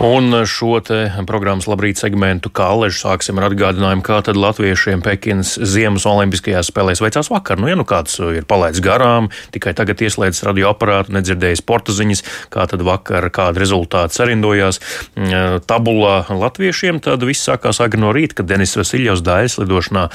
Un 0.00 0.32
šo 0.48 0.78
programmas 1.28 1.66
labrīt 1.68 1.98
segmentu, 2.00 2.48
kā 2.48 2.70
Aleģis, 2.72 3.02
sāksim 3.02 3.36
ar 3.36 3.50
atgādinājumu, 3.50 4.00
kā 4.00 4.22
tad 4.24 4.38
latviešiem 4.40 5.02
Pekinas 5.04 5.50
Ziemas 5.60 6.06
Olimpiskajās 6.08 6.70
spēlēs 6.70 7.02
veicās 7.04 7.28
vakar. 7.28 7.60
Nu, 7.60 7.68
ja 7.68 7.76
nu 7.76 7.84
kāds 7.84 8.16
ir 8.24 8.46
palaidis 8.48 8.80
garām, 8.80 9.28
tikai 9.52 9.74
tagad 9.76 10.00
ieslēdzis 10.00 10.46
radioaparātu, 10.48 11.12
nedzirdējis 11.12 11.60
sporta 11.60 11.92
ziņas, 11.92 12.24
kā 12.48 12.64
tad 12.70 12.84
vakar, 12.86 13.26
kāda 13.28 13.60
rezultāti 13.60 14.16
sarindojās 14.16 14.80
mm, 14.80 15.66
tabulā 15.68 16.14
latviešiem, 16.32 17.02
tad 17.04 17.28
viss 17.28 17.44
sākās 17.44 17.82
agri 17.84 18.00
no 18.00 18.14
rīta, 18.16 18.38
kad 18.40 18.48
Denis 18.48 18.72
Vasiljovs 18.80 19.20
dājas 19.26 19.58
lidošanā 19.60 20.06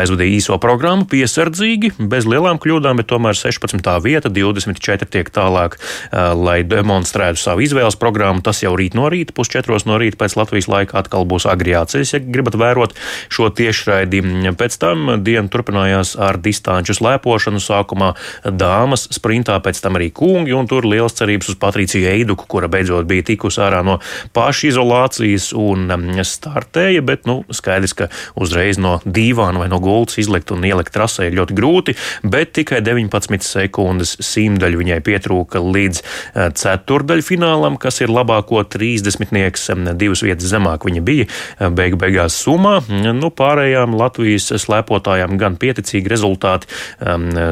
aizvadīja 0.00 0.38
īso 0.38 0.56
programmu 0.62 1.04
piesardzīgi, 1.12 1.92
bez 2.00 2.24
lielām 2.24 2.62
kļūdām, 2.64 3.02
bet 3.02 3.12
tomēr 3.12 3.36
16. 3.36 3.92
vieta, 4.08 4.32
24 4.32 5.12
tiek 5.12 5.28
tālāk, 5.36 5.76
lai 6.16 6.62
demonstrētu 6.64 7.44
savu 7.44 7.68
izvēles 7.68 8.00
programmu. 8.00 8.40
Tas 8.40 8.64
jau 8.64 8.72
rīt 8.80 8.96
no 8.96 9.12
rīta 9.12 9.33
pusčetros 9.34 9.86
no 9.88 9.98
rīta 10.00 10.20
pēc 10.20 10.36
Latvijas 10.38 10.68
laika 10.70 10.98
atkal 11.02 11.26
būs 11.28 11.48
agriācijas, 11.50 12.14
ja 12.14 12.22
gribat 12.22 12.56
vērot 12.58 12.94
šo 13.32 13.50
tiešraidi. 13.54 14.22
Pēc 14.58 14.78
tam 14.80 15.10
diena 15.24 15.50
turpinājās 15.50 16.14
ar 16.20 16.38
distanču 16.42 16.96
slēpošanu. 16.96 17.62
Sākumā 17.64 18.12
dāmas 18.44 19.06
sprintā, 19.14 19.56
pēc 19.64 19.80
tam 19.84 19.98
arī 19.98 20.10
kungi, 20.14 20.54
un 20.56 20.68
tur 20.70 20.86
liels 20.88 21.16
cerības 21.18 21.54
uz 21.54 21.58
Patriciju 21.60 22.08
Eiduku, 22.10 22.46
kura 22.50 22.68
beidzot 22.70 23.08
bija 23.08 23.24
tikusi 23.26 23.62
ārā 23.64 23.82
no 23.86 23.98
pašizolācijas 24.36 25.50
un 25.58 25.88
startēja, 26.24 27.02
bet, 27.06 27.28
nu, 27.30 27.42
skaidrs, 27.54 27.96
ka 27.96 28.10
uzreiz 28.40 28.78
no 28.80 28.98
dīvāna 29.04 29.64
vai 29.64 29.68
no 29.72 29.80
gultas 29.82 30.18
izlikt 30.22 30.52
un 30.54 30.64
ielikt 30.66 30.94
trasē 30.94 31.28
ir 31.28 31.38
ļoti 31.38 31.56
grūti, 31.56 31.96
bet 32.22 32.54
tikai 32.58 32.82
19 32.84 33.46
sekundes 33.46 34.16
simtaļu 34.24 34.82
viņai 34.82 35.00
pietrūka 35.04 35.62
līdz 35.64 36.02
eh, 36.02 36.50
ceturdaļfinālam, 36.60 37.78
kas 37.80 38.02
ir 38.04 38.12
labāko 38.12 38.62
30 38.64 39.23
desmitnieks, 39.24 39.70
divas 39.96 40.22
vietas 40.22 40.48
zemāk 40.50 40.84
viņa 40.84 41.02
bija 41.04 41.26
beigu 41.70 41.96
beigās 41.98 42.36
summā. 42.42 42.82
Nu, 42.88 43.30
pārējām 43.30 43.94
Latvijas 43.96 44.52
slēpotājām 44.60 45.38
gan 45.38 45.56
pieticīgi 45.56 46.10
rezultāti. 46.10 46.66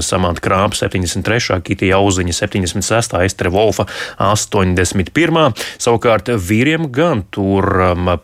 Samanta 0.02 0.42
Krāpa 0.42 0.76
73, 0.76 1.60
Kitija 1.64 1.98
Auziņa 1.98 2.32
76, 2.32 3.16
Estere 3.24 3.50
Volfa 3.50 3.86
81. 4.18 5.54
Savukārt 5.78 6.28
vīriem 6.28 6.90
gan 6.92 7.24
tur 7.30 7.64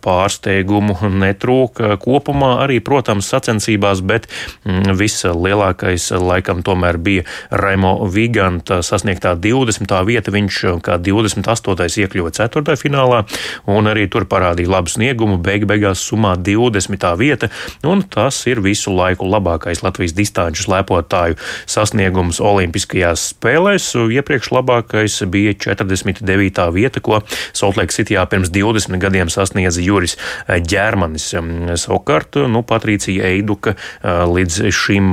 pārsteigumu 0.03 0.99
netrūka 1.09 1.97
kopumā 2.03 2.59
arī, 2.65 2.81
protams, 2.85 3.29
sacensībās, 3.29 4.03
bet 4.03 4.29
vislielākais 4.65 6.11
laikam 6.13 6.63
tomēr 6.67 6.99
bija 6.99 7.27
Raimo 7.51 8.09
Viganta 8.13 8.83
sasniegtā 8.83 9.37
20. 9.39 9.95
vieta. 10.09 10.35
Viņš 10.35 10.61
kā 10.85 10.99
28. 11.01 11.89
iekļuva 12.05 12.35
4. 12.37 12.77
finālā 12.79 13.25
un 13.67 13.91
arī 13.91 14.07
tur 14.11 14.27
parādīja 14.29 14.73
labu 14.73 14.93
sniegumu. 14.93 15.39
Beig 15.43 15.67
beigās 15.69 16.03
summā 16.09 16.35
20. 16.37 17.07
vieta, 17.21 17.51
un 17.87 18.03
tas 18.03 18.41
ir 18.51 18.63
visu 18.65 18.93
laiku 18.95 19.29
labākais 19.29 19.83
Latvijas 19.85 20.17
distanču 20.17 20.67
slēpotāju 20.67 21.39
sasniegums 21.69 22.41
Olimpiskajās 22.45 23.29
spēlēs. 23.35 23.91
Iepriekš 24.19 24.53
labākais 24.57 25.21
bija 25.31 25.55
49. 25.69 26.65
vieta, 26.75 27.03
ko 27.05 27.21
Saltlake 27.53 27.95
Cityjā 27.95 28.25
pirms 28.31 28.51
20 28.55 28.99
gadiem 29.03 29.29
sasniedza 29.33 29.83
Juris 29.85 30.17
Ģermanis. 30.49 31.31
Savukārt, 31.79 32.41
nu, 32.49 32.65
Patricija 32.67 33.29
Eiduka 33.29 33.75
līdz 34.05 34.73
šim 34.75 35.13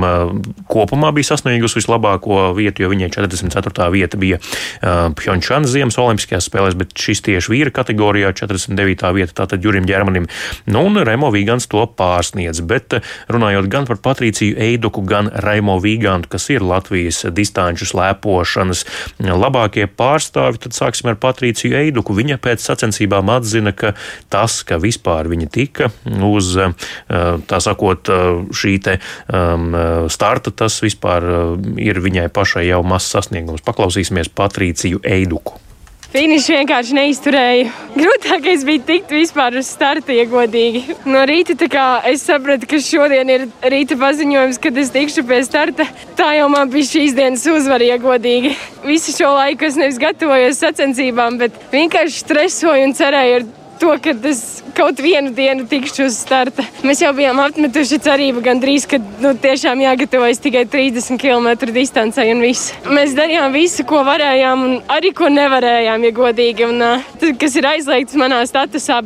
kopumā 0.70 1.12
bija 1.16 1.32
sasniegusi 1.32 1.80
vislabāko 1.80 2.54
vietu, 2.56 2.84
jo 2.84 2.88
viņai 2.92 3.10
44. 3.12 3.90
vieta 3.92 4.16
bija 4.20 4.40
Pjončānas 5.20 5.70
Ziemas 5.74 5.98
Olimpiskajās 6.00 6.48
spēlēs, 6.48 6.76
bet 6.78 6.88
šis 6.96 7.20
tieši 7.26 7.52
vīra 7.52 7.70
kategorijā 7.74 8.15
kategorijā 8.16 8.32
49. 8.32 9.12
vieta 9.14 9.34
tātad 9.44 9.64
Jurim 9.64 9.86
Ģermanim. 9.86 10.26
Nu, 10.66 10.84
un 10.86 10.96
Remo 11.04 11.30
Vigants 11.30 11.66
to 11.68 11.84
pārsniedz. 11.86 12.62
Bet 12.64 12.96
eh, 12.96 13.02
runājot 13.28 13.68
gan 13.68 13.86
par 13.86 14.00
Patriciju 14.00 14.56
Eiduku, 14.56 15.04
gan 15.06 15.28
Remo 15.30 15.78
Vigantu, 15.80 16.30
kas 16.32 16.48
ir 16.50 16.64
Latvijas 16.64 17.24
distanču 17.32 17.86
slēpošanas 17.86 18.84
labākie 19.20 19.86
pārstāvi, 19.86 20.60
tad 20.62 20.76
sāksim 20.76 21.10
ar 21.12 21.18
Patriciju 21.20 21.76
Eiduku. 21.76 22.16
Viņa 22.16 22.38
pēc 22.40 22.64
sacensībām 22.64 23.30
atzina, 23.34 23.74
ka 23.76 23.94
tas, 24.32 24.62
ka 24.66 24.80
vispār 24.80 25.28
viņa 25.28 25.50
tika 25.52 25.90
uz, 26.06 26.56
eh, 26.56 26.72
tā 27.46 27.60
sakot, 27.60 28.08
eh, 28.08 28.24
šī 28.56 28.76
te 28.82 28.98
um, 29.32 29.72
starta, 30.12 30.50
tas 30.50 30.80
vispār 30.84 31.24
ir 31.80 32.00
viņai 32.00 32.28
pašai 32.32 32.66
jau 32.68 32.82
mazs 32.86 33.12
sasniegums. 33.14 33.64
Paklausīsimies 33.66 34.32
Patriciju 34.32 35.02
Eiduku. 35.04 35.65
Finišs 36.16 36.46
vienkārši 36.48 36.94
neizturēja. 36.96 37.64
Grūtākais 37.92 38.62
bija 38.64 38.80
tikt 38.88 39.10
vispār 39.12 39.58
uz 39.60 39.68
starta, 39.68 40.14
ja 40.16 40.22
godīgi. 40.30 40.94
No 41.04 41.20
rīta 41.28 41.52
es 42.08 42.24
sapratu, 42.24 42.64
ka 42.70 42.80
šodien 42.80 43.28
ir 43.34 43.44
rīta 43.60 43.98
paziņojums, 44.00 44.56
kad 44.64 44.80
es 44.80 44.94
tikšu 44.94 45.26
pie 45.28 45.42
starta. 45.44 45.84
Tā 46.16 46.30
jau 46.38 46.48
man 46.48 46.72
bija 46.72 46.88
šīs 46.88 47.12
dienas 47.18 47.44
uzvara, 47.44 47.84
ja 47.84 48.00
godīgi. 48.00 48.54
Visu 48.86 49.12
šo 49.12 49.34
laiku 49.36 49.68
es 49.68 49.76
nevis 49.76 50.00
gatavojos 50.00 50.64
sacensībām, 50.64 51.36
bet 51.36 51.60
vienkārši 51.74 52.24
stresoju 52.24 52.88
un 52.88 52.96
cerēju 52.96 53.44
to, 53.80 53.92
ka 54.02 54.12
es 54.28 54.42
kaut 54.76 55.00
vienu 55.02 55.32
dienu 55.36 55.66
tikšu 55.68 56.06
uz 56.08 56.18
starta. 56.20 56.64
Mēs 56.86 57.00
jau 57.04 57.12
bijām 57.16 57.40
apmetuši 57.42 57.98
cerību 58.06 58.42
gandrīz, 58.44 58.86
ka 58.90 59.00
nu, 59.22 59.32
tiešām 59.42 59.82
jāgatavojas 59.84 60.42
tikai 60.44 60.66
30 60.72 61.20
km 61.20 61.70
distancē 61.76 62.26
un 62.32 62.44
viss. 62.44 62.74
Mēs 62.88 63.16
darījām 63.18 63.54
visu, 63.56 63.86
ko 63.88 64.02
varējām, 64.06 64.66
un 64.66 64.76
arī 64.92 65.12
ko 65.16 65.30
nevarējām, 65.32 66.06
ja 66.08 66.12
godīgi, 66.20 66.68
un, 66.68 66.84
uh, 66.84 67.32
kas 67.40 67.56
ir 67.56 67.70
aizliegts 67.72 68.18
manā 68.18 68.42
statusā. 68.48 69.00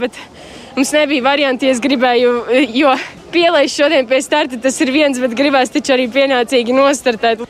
Mums 0.77 0.93
nebija 0.95 1.27
varianti, 1.27 1.67
ja 1.67 1.75
es 1.75 1.83
gribēju, 1.83 2.35
jo 2.79 2.95
pielaist 3.35 3.79
šodien 3.79 4.07
pie 4.11 4.23
starta 4.23 4.59
tas 4.61 4.81
ir 4.83 4.93
viens, 4.95 5.19
bet 5.23 5.35
gribēs 5.39 5.75
taču 5.75 5.97
arī 5.97 6.11
pienācīgi 6.11 6.77
nostartēt. 6.77 7.47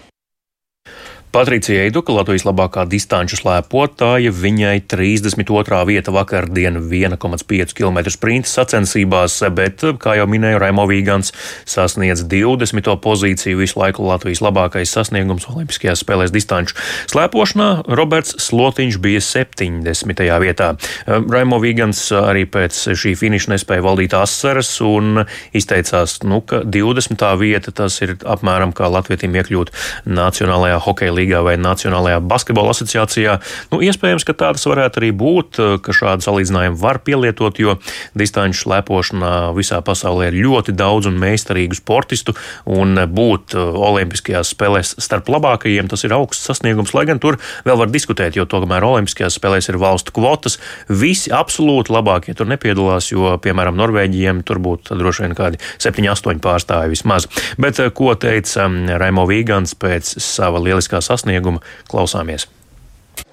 Patricija 1.31 1.85
Eiduka, 1.85 2.11
Latvijas 2.11 2.43
labākā 2.43 2.83
distanču 2.91 3.37
slēpotāja, 3.39 4.33
viņai 4.35 4.81
32. 4.91 5.77
vieta 5.87 6.11
vakardien 6.11 6.81
1,5 6.83 7.75
km 7.79 8.01
sprinta 8.11 8.51
sacensībās, 8.51 9.37
bet, 9.55 9.85
kā 10.03 10.17
jau 10.19 10.25
minēju, 10.27 10.59
Raimo 10.59 10.89
Vīgants 10.91 11.31
sasniedz 11.71 12.25
20. 12.27 12.91
pozīciju 13.05 13.61
visu 13.61 13.79
laiku 13.79 14.09
Latvijas 14.09 14.43
labākais 14.43 14.91
sasniegums 14.91 15.47
Olimpiskajās 15.53 16.03
spēlēs 16.03 16.35
distanču 16.35 16.75
slēpošanā. 17.15 17.69
Roberts 17.87 18.35
Slotiņš 18.43 18.99
bija 18.99 19.23
70. 19.23 20.25
vietā. 20.43 20.73
Raimo 21.07 21.63
Vīgants 21.63 22.03
arī 22.25 22.43
pēc 22.51 22.81
šī 22.99 23.15
finiša 23.23 23.55
nespēja 23.55 23.87
valdīt 23.87 24.19
asaras 24.19 24.73
un 24.83 25.23
izteicās, 25.55 26.19
nu, 26.27 26.43
ka 26.43 26.65
20. 26.67 27.23
vieta 27.39 27.71
tas 27.71 28.03
ir 28.03 28.19
apmēram 28.19 28.75
kā 28.75 28.91
Latvijam 28.91 29.39
iekļūt 29.39 29.75
Nacionālajā 30.11 30.83
hokeja 30.91 31.20
līgā 31.21 31.45
vai 31.45 31.57
Nacionālajā 31.61 32.21
basketbola 32.25 32.75
asociācijā. 32.75 33.37
Nu, 33.71 33.81
iespējams, 33.85 34.27
ka 34.27 34.37
tādas 34.37 34.67
varētu 34.69 35.03
arī 35.03 35.13
būt, 35.17 35.61
ka 35.85 35.95
šādu 35.97 36.25
salīdzinājumu 36.27 36.81
var 36.81 37.01
pielietot, 37.05 37.61
jo 37.61 37.77
distanču 38.19 38.65
slēpošanā 38.65 39.53
visā 39.57 39.81
pasaulē 39.85 40.31
ir 40.31 40.41
ļoti 40.45 40.75
daudz 40.77 41.11
un 41.11 41.19
meistarīgu 41.21 41.79
sportistu, 41.79 42.35
un 42.71 42.99
būt 43.11 43.57
Olimpiskajās 43.57 44.53
spēlēs 44.55 44.95
starp 45.03 45.31
labākajiem 45.33 45.91
tas 45.91 46.05
ir 46.07 46.15
augsts 46.17 46.49
sasniegums, 46.49 46.95
lai 46.97 47.07
gan 47.09 47.21
tur 47.23 47.39
vēl 47.67 47.79
var 47.81 47.93
diskutēt, 47.93 48.39
jo 48.39 48.47
tomēr 48.49 48.87
Olimpiskajās 48.87 49.37
spēlēs 49.39 49.71
ir 49.71 49.81
valstu 49.81 50.15
kvotas. 50.17 50.59
Visi 50.89 51.33
absolūti 51.35 51.93
labākie 51.95 52.35
tur 52.39 52.49
nepiedalās, 52.51 53.11
jo, 53.13 53.35
piemēram, 53.43 53.79
Norvēģiem 53.81 54.43
tur 54.47 54.61
būtu 54.63 54.99
droši 54.99 55.27
vien 55.27 55.37
kādi 55.39 55.61
7, 55.83 56.07
8 56.15 56.43
pārstāvi 56.45 56.95
vismaz. 56.95 57.29
Bet 57.61 57.81
ko 57.97 58.15
teica 58.19 58.69
Raimo 59.01 59.27
Vīgants 59.29 59.77
pēc 59.81 60.15
sava 60.23 60.61
lieliskās 60.63 61.10
sasnieguma. 61.11 61.63
Klausāmies! 61.91 62.47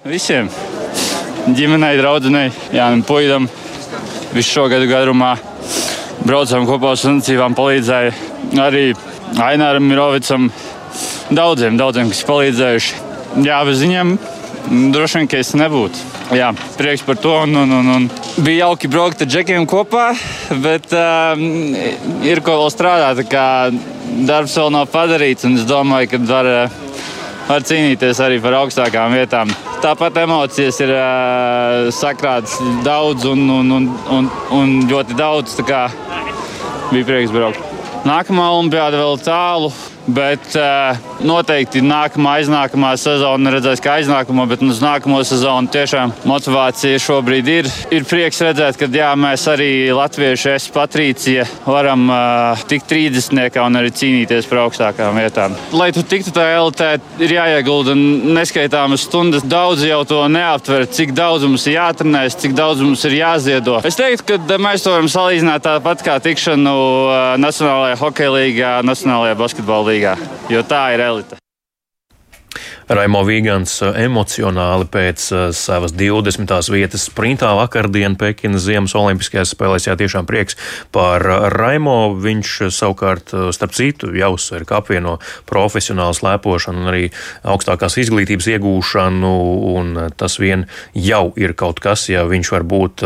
Visiem! 0.08 0.50
Ģimenei, 1.48 1.96
draudzenei, 1.96 2.50
Jānis 2.74 3.06
Puidam, 3.08 3.46
visu 4.34 4.50
šo 4.50 4.66
gadu 4.68 4.88
garumā 4.90 5.36
braucām 6.26 6.66
kopā 6.68 6.92
uz 6.92 7.04
sacensībām, 7.04 7.54
palīdzēja 7.56 8.12
arī 8.60 8.90
Aināram 9.44 9.86
Mirovicam, 9.88 10.50
daudziem, 11.32 11.78
daudziem, 11.80 12.10
kas 12.12 12.24
palīdzējuši. 12.28 13.06
Jā, 13.44 13.62
bez 13.68 13.80
viņiem 13.84 14.16
droši 14.92 15.20
vien, 15.20 15.28
ka 15.30 15.40
es 15.40 15.54
nebūtu. 15.56 16.04
Jā, 16.36 16.50
prieks 16.76 17.04
par 17.06 17.16
to. 17.20 17.32
Un, 17.46 17.56
un, 17.62 17.72
un, 17.78 17.90
un. 17.94 18.08
Bija 18.44 18.66
jauki 18.66 18.90
braukt 18.92 19.24
ar 19.24 19.30
džekiem 19.30 19.64
kopā, 19.68 20.10
bet 20.64 20.92
um, 20.96 21.46
ir 22.26 22.42
ko 22.44 22.58
vēl 22.64 22.74
strādāt. 22.74 23.24
Darbs 24.28 24.56
vēl 24.58 24.72
nav 24.74 24.88
padarīts, 24.92 25.48
un 25.48 25.56
es 25.60 25.68
domāju, 25.68 26.12
ka 26.12 26.22
var. 26.28 26.52
Uh, 26.66 26.84
var 27.48 27.64
cīnīties 27.64 28.20
arī 28.20 28.38
par 28.44 28.56
augstākām 28.60 29.14
vietām. 29.16 29.50
Tāpat 29.82 30.20
emocijas 30.24 30.80
ir 30.84 30.92
uh, 30.92 31.88
sakrātas 31.94 32.58
daudz 32.84 33.24
un, 33.28 33.44
un, 33.54 33.72
un, 33.78 33.88
un, 34.14 34.30
un 34.54 34.74
ļoti 34.90 35.16
daudz. 35.18 35.56
Bija 36.88 37.08
prieks 37.08 37.32
braukt. 37.32 37.64
Nākamā 38.08 38.50
olimpiāda 38.54 39.00
vēl 39.00 39.18
tālu. 39.24 39.72
Bet 40.08 40.54
uh, 40.56 40.96
noteikti 41.20 41.82
nākamā, 41.84 42.38
aiznākamā 42.40 42.94
sezona 43.00 43.52
redzēs, 43.52 43.82
kā 43.84 43.98
aiznākamā, 43.98 44.46
bet 44.48 44.62
uz 44.64 44.80
nākamo 44.80 45.20
sezonu 45.26 45.68
tiešām 45.72 46.14
motivācija 46.28 47.00
šobrīd 47.02 47.50
ir. 47.52 47.68
Ir 47.94 48.06
prieks 48.08 48.40
redzēt, 48.44 48.78
ka 48.80 48.88
jā, 48.92 49.10
mēs 49.20 49.44
arī 49.52 49.70
latvieši, 49.92 50.54
es 50.54 50.68
Patricija, 50.72 51.44
varam 51.66 52.06
uh, 52.08 52.64
tikt 52.70 52.88
30. 52.88 53.60
un 53.64 53.80
arī 53.80 53.92
cīnīties 53.92 54.48
par 54.48 54.62
augstākām 54.64 55.18
vietām. 55.20 55.56
Lai 55.76 55.90
tu 55.92 56.04
tiktu 56.06 56.32
tajā 56.36 56.56
elitē, 56.62 56.90
ir 57.20 57.36
jāiegulda 57.36 57.96
neskaitāmas 57.98 59.04
stundas. 59.08 59.44
Daudz 59.48 59.84
jau 59.84 60.00
to 60.08 60.22
neaptver, 60.32 60.86
cik 60.88 61.12
daudz 61.16 61.44
mums 61.44 61.66
ir 61.68 61.76
jātrenēs, 61.78 62.38
cik 62.40 62.56
daudz 62.56 62.82
mums 62.84 63.04
ir 63.08 63.18
jāziedo. 63.18 63.78
Es 63.86 63.98
teiktu, 63.98 64.38
ka 64.38 64.58
mēs 64.62 64.86
to 64.86 64.94
varam 64.94 65.10
salīdzināt 65.12 65.66
tāpat 65.66 66.04
kā 66.06 66.16
tikšanu 66.22 66.74
Nacionālajā 67.42 67.98
hokeja 68.00 68.34
līgā, 68.34 68.72
Nacionālajā 68.86 69.36
basketbola 69.38 69.92
līgā, 69.92 69.97
jo 70.50 70.62
tā 70.62 70.82
ir 70.94 71.04
elite. 71.04 71.38
Raimo 72.88 73.20
Vīgants 73.28 73.82
eh, 73.84 73.98
emocionāli 74.06 74.86
pēc 74.88 75.24
uh, 75.34 75.40
savas 75.52 75.92
20. 75.92 76.48
vietas 76.72 77.02
sprintā 77.10 77.50
vakardien 77.58 78.14
Pekinas 78.16 78.64
Ziemas 78.64 78.94
Olimpiskajās 78.96 79.52
spēlēs. 79.52 79.90
Jā, 79.90 79.96
tiešām 80.00 80.24
prieks 80.28 80.56
par 80.94 81.20
uh, 81.28 81.48
Raimo. 81.52 82.14
Viņš 82.16 82.54
savukārt, 82.72 83.34
uh, 83.36 83.50
starp 83.52 83.76
citu, 83.76 84.08
jau 84.16 84.30
uzsver, 84.38 84.64
ka 84.64 84.80
apvieno 84.80 85.18
profesionālu 85.48 86.16
slēpošanu 86.16 86.80
un 86.80 86.88
arī 86.94 87.02
augstākās 87.44 87.98
izglītības 88.00 88.48
iegūšanu, 88.54 89.34
un 89.74 89.92
tas 90.16 90.38
vien 90.40 90.64
jau 90.96 91.34
ir 91.36 91.52
kaut 91.58 91.82
kas, 91.84 92.06
ja 92.08 92.24
viņš 92.28 92.50
var 92.54 92.64
būt 92.68 93.02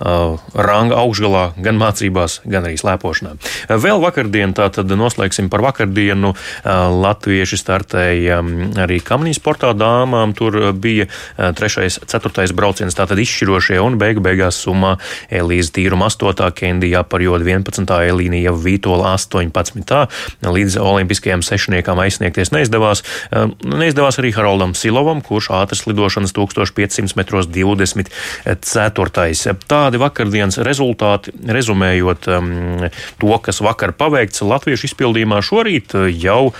ranga 0.00 0.98
augšgalā 1.00 1.44
gan 1.62 1.78
mācībās, 1.80 2.40
gan 2.48 2.66
arī 2.68 2.78
slēpošanā. 2.80 3.34
Vēl 3.82 4.02
vakardien, 4.02 4.54
tātad 4.56 4.90
noslēgsim 4.98 5.50
par 5.52 5.64
vakardienu, 5.64 6.32
latvieši 6.64 7.58
startēja 7.60 8.40
mm, 8.42 8.72
arī 9.02 9.08
Kamniņu 9.08 9.34
sportā 9.36 9.72
dāmām 9.74 10.34
tur 10.34 10.56
eh, 10.56 10.72
bija 10.72 11.06
eh, 11.06 11.52
trešais, 11.52 12.00
ceturtais 12.06 12.52
brauciens, 12.52 12.94
tātad 12.94 13.18
izšķirošie 13.18 13.80
un 13.80 13.98
beigu 13.98 14.20
beigās 14.22 14.62
summā 14.62 14.98
Elīze 15.30 15.72
Tīruma 15.72 16.08
8. 16.08 16.52
Kendijā 16.54 17.02
par 17.04 17.20
jodu 17.20 17.44
11. 17.44 18.08
Elīnija 18.08 18.52
Vītola 18.52 19.14
18. 19.16 20.08
Līdz 20.42 20.76
olimpiskajām 20.78 21.42
sešniekām 21.42 21.98
aizsniegties 21.98 22.52
neizdevās. 22.52 23.02
Eh, 23.32 23.46
neizdevās 23.64 24.18
arī 24.18 24.32
Haroldam 24.32 24.74
Silovam, 24.74 25.22
kurš 25.22 25.50
ātras 25.50 25.86
lidošanas 25.86 26.32
1500 26.32 27.16
metros 27.16 27.46
24. 27.46 29.56
Tādi 29.68 29.98
vakardienas 30.00 30.58
rezultāti, 30.62 31.32
rezumējot 31.48 32.28
um, 32.32 32.88
to, 33.20 33.38
kas 33.42 33.60
vakar 33.64 33.92
paveikts 33.96 34.42
latviešu 34.44 34.86
izpildījumā 34.90 35.40
šorīt, 35.44 35.94
jau 36.18 36.52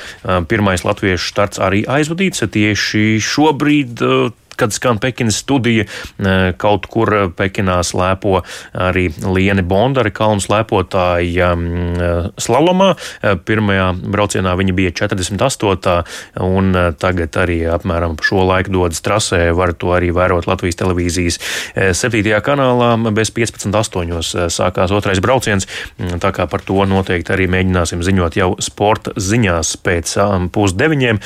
pirmais 0.49 0.85
latviešu 0.87 1.33
starts 1.33 1.61
arī 1.63 1.83
aizvadīts 1.89 2.32
līdz 2.33 2.49
tieši 2.49 3.21
šobrīd 3.21 4.01
kad 4.63 4.73
skan 4.73 4.99
Pekinas 5.03 5.41
studija, 5.43 5.85
e, 5.85 6.53
kaut 6.59 6.87
kur 6.87 7.11
Pekinā 7.35 7.81
slēpo 7.83 8.41
arī 8.79 9.09
Liene 9.27 9.65
Bondara, 9.67 10.13
kalnu 10.15 10.43
slēpotāja 10.45 11.53
e, 11.57 12.11
slalomā. 12.39 12.93
E, 12.95 13.35
pirmajā 13.43 13.89
braucienā 14.15 14.55
viņa 14.59 14.77
bija 14.79 14.95
48. 15.03 15.97
un 16.47 16.71
tagad 17.03 17.39
arī 17.43 17.59
apmēram 17.75 18.15
šo 18.23 18.45
laiku 18.47 18.77
dodas 18.77 19.03
trasē. 19.03 19.49
Var 19.57 19.75
to 19.75 19.91
arī 19.97 20.13
vērot 20.15 20.47
Latvijas 20.47 20.79
televīzijas 20.79 21.41
7. 21.75 22.23
kanālā. 22.47 22.93
Bez 23.13 23.33
15.8. 23.35 24.47
sākās 24.53 24.95
otrais 24.95 25.21
brauciens, 25.25 25.67
tā 26.23 26.31
kā 26.35 26.47
par 26.51 26.63
to 26.67 26.87
noteikti 26.89 27.35
arī 27.35 27.49
mēģināsim 27.51 28.03
ziņot 28.05 28.39
jau 28.39 28.53
sporta 28.63 29.15
ziņās 29.19 29.75
pēc 29.83 30.15
pusdeviņiem. 30.55 31.21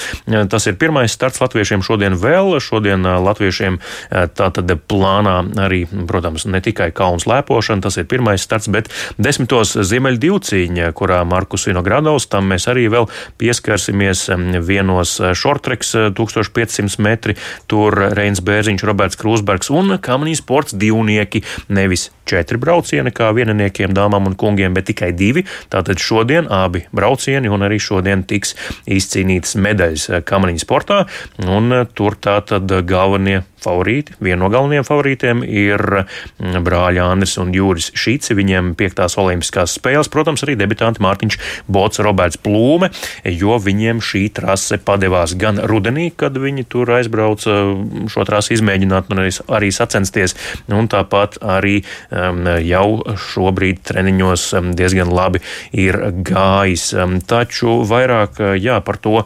Tas 0.50 0.68
ir 0.70 0.80
pirmais 0.80 1.12
starts 1.12 1.42
latviešiem 1.44 1.84
šodien 1.84 2.16
vēl. 2.20 2.56
Šodien 2.62 3.04
latviešiem. 3.26 3.78
Eh, 4.10 4.26
Tātad 4.36 4.70
plānā 4.88 5.36
arī, 5.62 5.84
protams, 6.08 6.46
ne 6.50 6.60
tikai 6.64 6.90
kalnu 6.96 7.22
slēpošana, 7.22 7.84
tas 7.86 7.96
ir 8.00 8.08
pirmais 8.10 8.42
starts, 8.42 8.70
bet 8.72 8.90
desmitos 9.18 9.76
ziemeļu 9.76 10.20
divcīņa, 10.22 10.90
kurā 10.96 11.22
Markus 11.28 11.66
Vinogradovs, 11.68 12.28
tam 12.32 12.50
mēs 12.52 12.68
arī 12.70 12.86
vēl 12.92 13.08
pieskarsimies 13.40 14.26
vienos 14.66 15.16
šortreks 15.18 15.94
eh, 15.94 16.10
1500 16.16 16.86
eh, 16.86 17.02
metri, 17.02 17.36
tur 17.70 17.94
Reins 18.16 18.42
Bērziņš, 18.44 18.86
Roberts 18.86 19.20
Krūsbergs 19.20 19.72
un 19.74 19.98
Kamnijas 20.02 20.42
sports 20.44 20.76
divnieki, 20.76 21.42
nevis 21.68 22.10
četri 22.26 22.58
braucieni 22.58 23.12
kā 23.14 23.30
vienniekiem, 23.34 23.94
dāmām 23.94 24.26
un 24.30 24.36
kungiem, 24.38 24.74
bet 24.74 24.88
tikai 24.90 25.12
divi. 25.16 25.44
Tātad 25.72 26.00
šodien 26.02 26.50
abi 26.52 26.84
braucieni 26.94 27.50
un 27.52 27.64
arī 27.66 27.78
šodien 27.82 28.24
tiks 28.26 28.56
izcīnītas 28.90 29.56
medaļas 29.62 30.08
kamaniņu 30.26 30.62
sportā, 30.62 31.04
un 31.46 31.72
tur 31.94 32.18
tātad 32.18 32.66
galvenais 32.66 33.05
galvenie 33.06 33.42
favorīti. 33.62 34.16
Viena 34.22 34.42
no 34.44 34.50
galvenajiem 34.52 34.86
favorītiem 34.86 35.42
ir 35.46 35.82
mm, 36.00 36.62
brāļi 36.66 37.02
Andris 37.02 37.36
un 37.42 37.52
Jūris 37.56 37.90
Šīci. 37.96 38.36
Viņiem 38.36 38.74
piektās 38.78 39.16
olimpiskās 39.20 39.76
spēles, 39.78 40.10
protams, 40.12 40.44
arī 40.46 40.56
debitanti 40.60 41.02
Mārtiņš 41.04 41.38
Bots, 41.72 42.00
Roberts 42.04 42.40
Plūme, 42.42 42.90
jo 43.30 43.58
viņiem 43.62 44.02
šī 44.04 44.26
trase 44.36 44.78
padevās 44.82 45.36
gan 45.38 45.60
rudenī, 45.70 46.10
kad 46.16 46.36
viņi 46.40 46.66
tur 46.72 46.92
aizbrauca 46.98 47.56
mm, 47.56 48.10
šo 48.12 48.26
trasi 48.28 48.56
izmēģināt 48.56 49.12
un 49.12 49.24
arī, 49.24 49.72
sacensties, 49.74 50.36
un 50.72 50.88
tāpat 50.92 51.40
arī 51.42 51.80
um, 52.10 52.44
jau 52.62 52.86
šobrīd 53.26 53.82
treniņos 53.86 54.48
diezgan 54.76 55.10
labi 55.12 55.42
ir 55.76 55.98
gājis. 56.26 56.88
Taču 57.26 57.80
vairāk 57.88 58.40
jā, 58.60 58.78
par 58.84 59.00
to, 59.02 59.22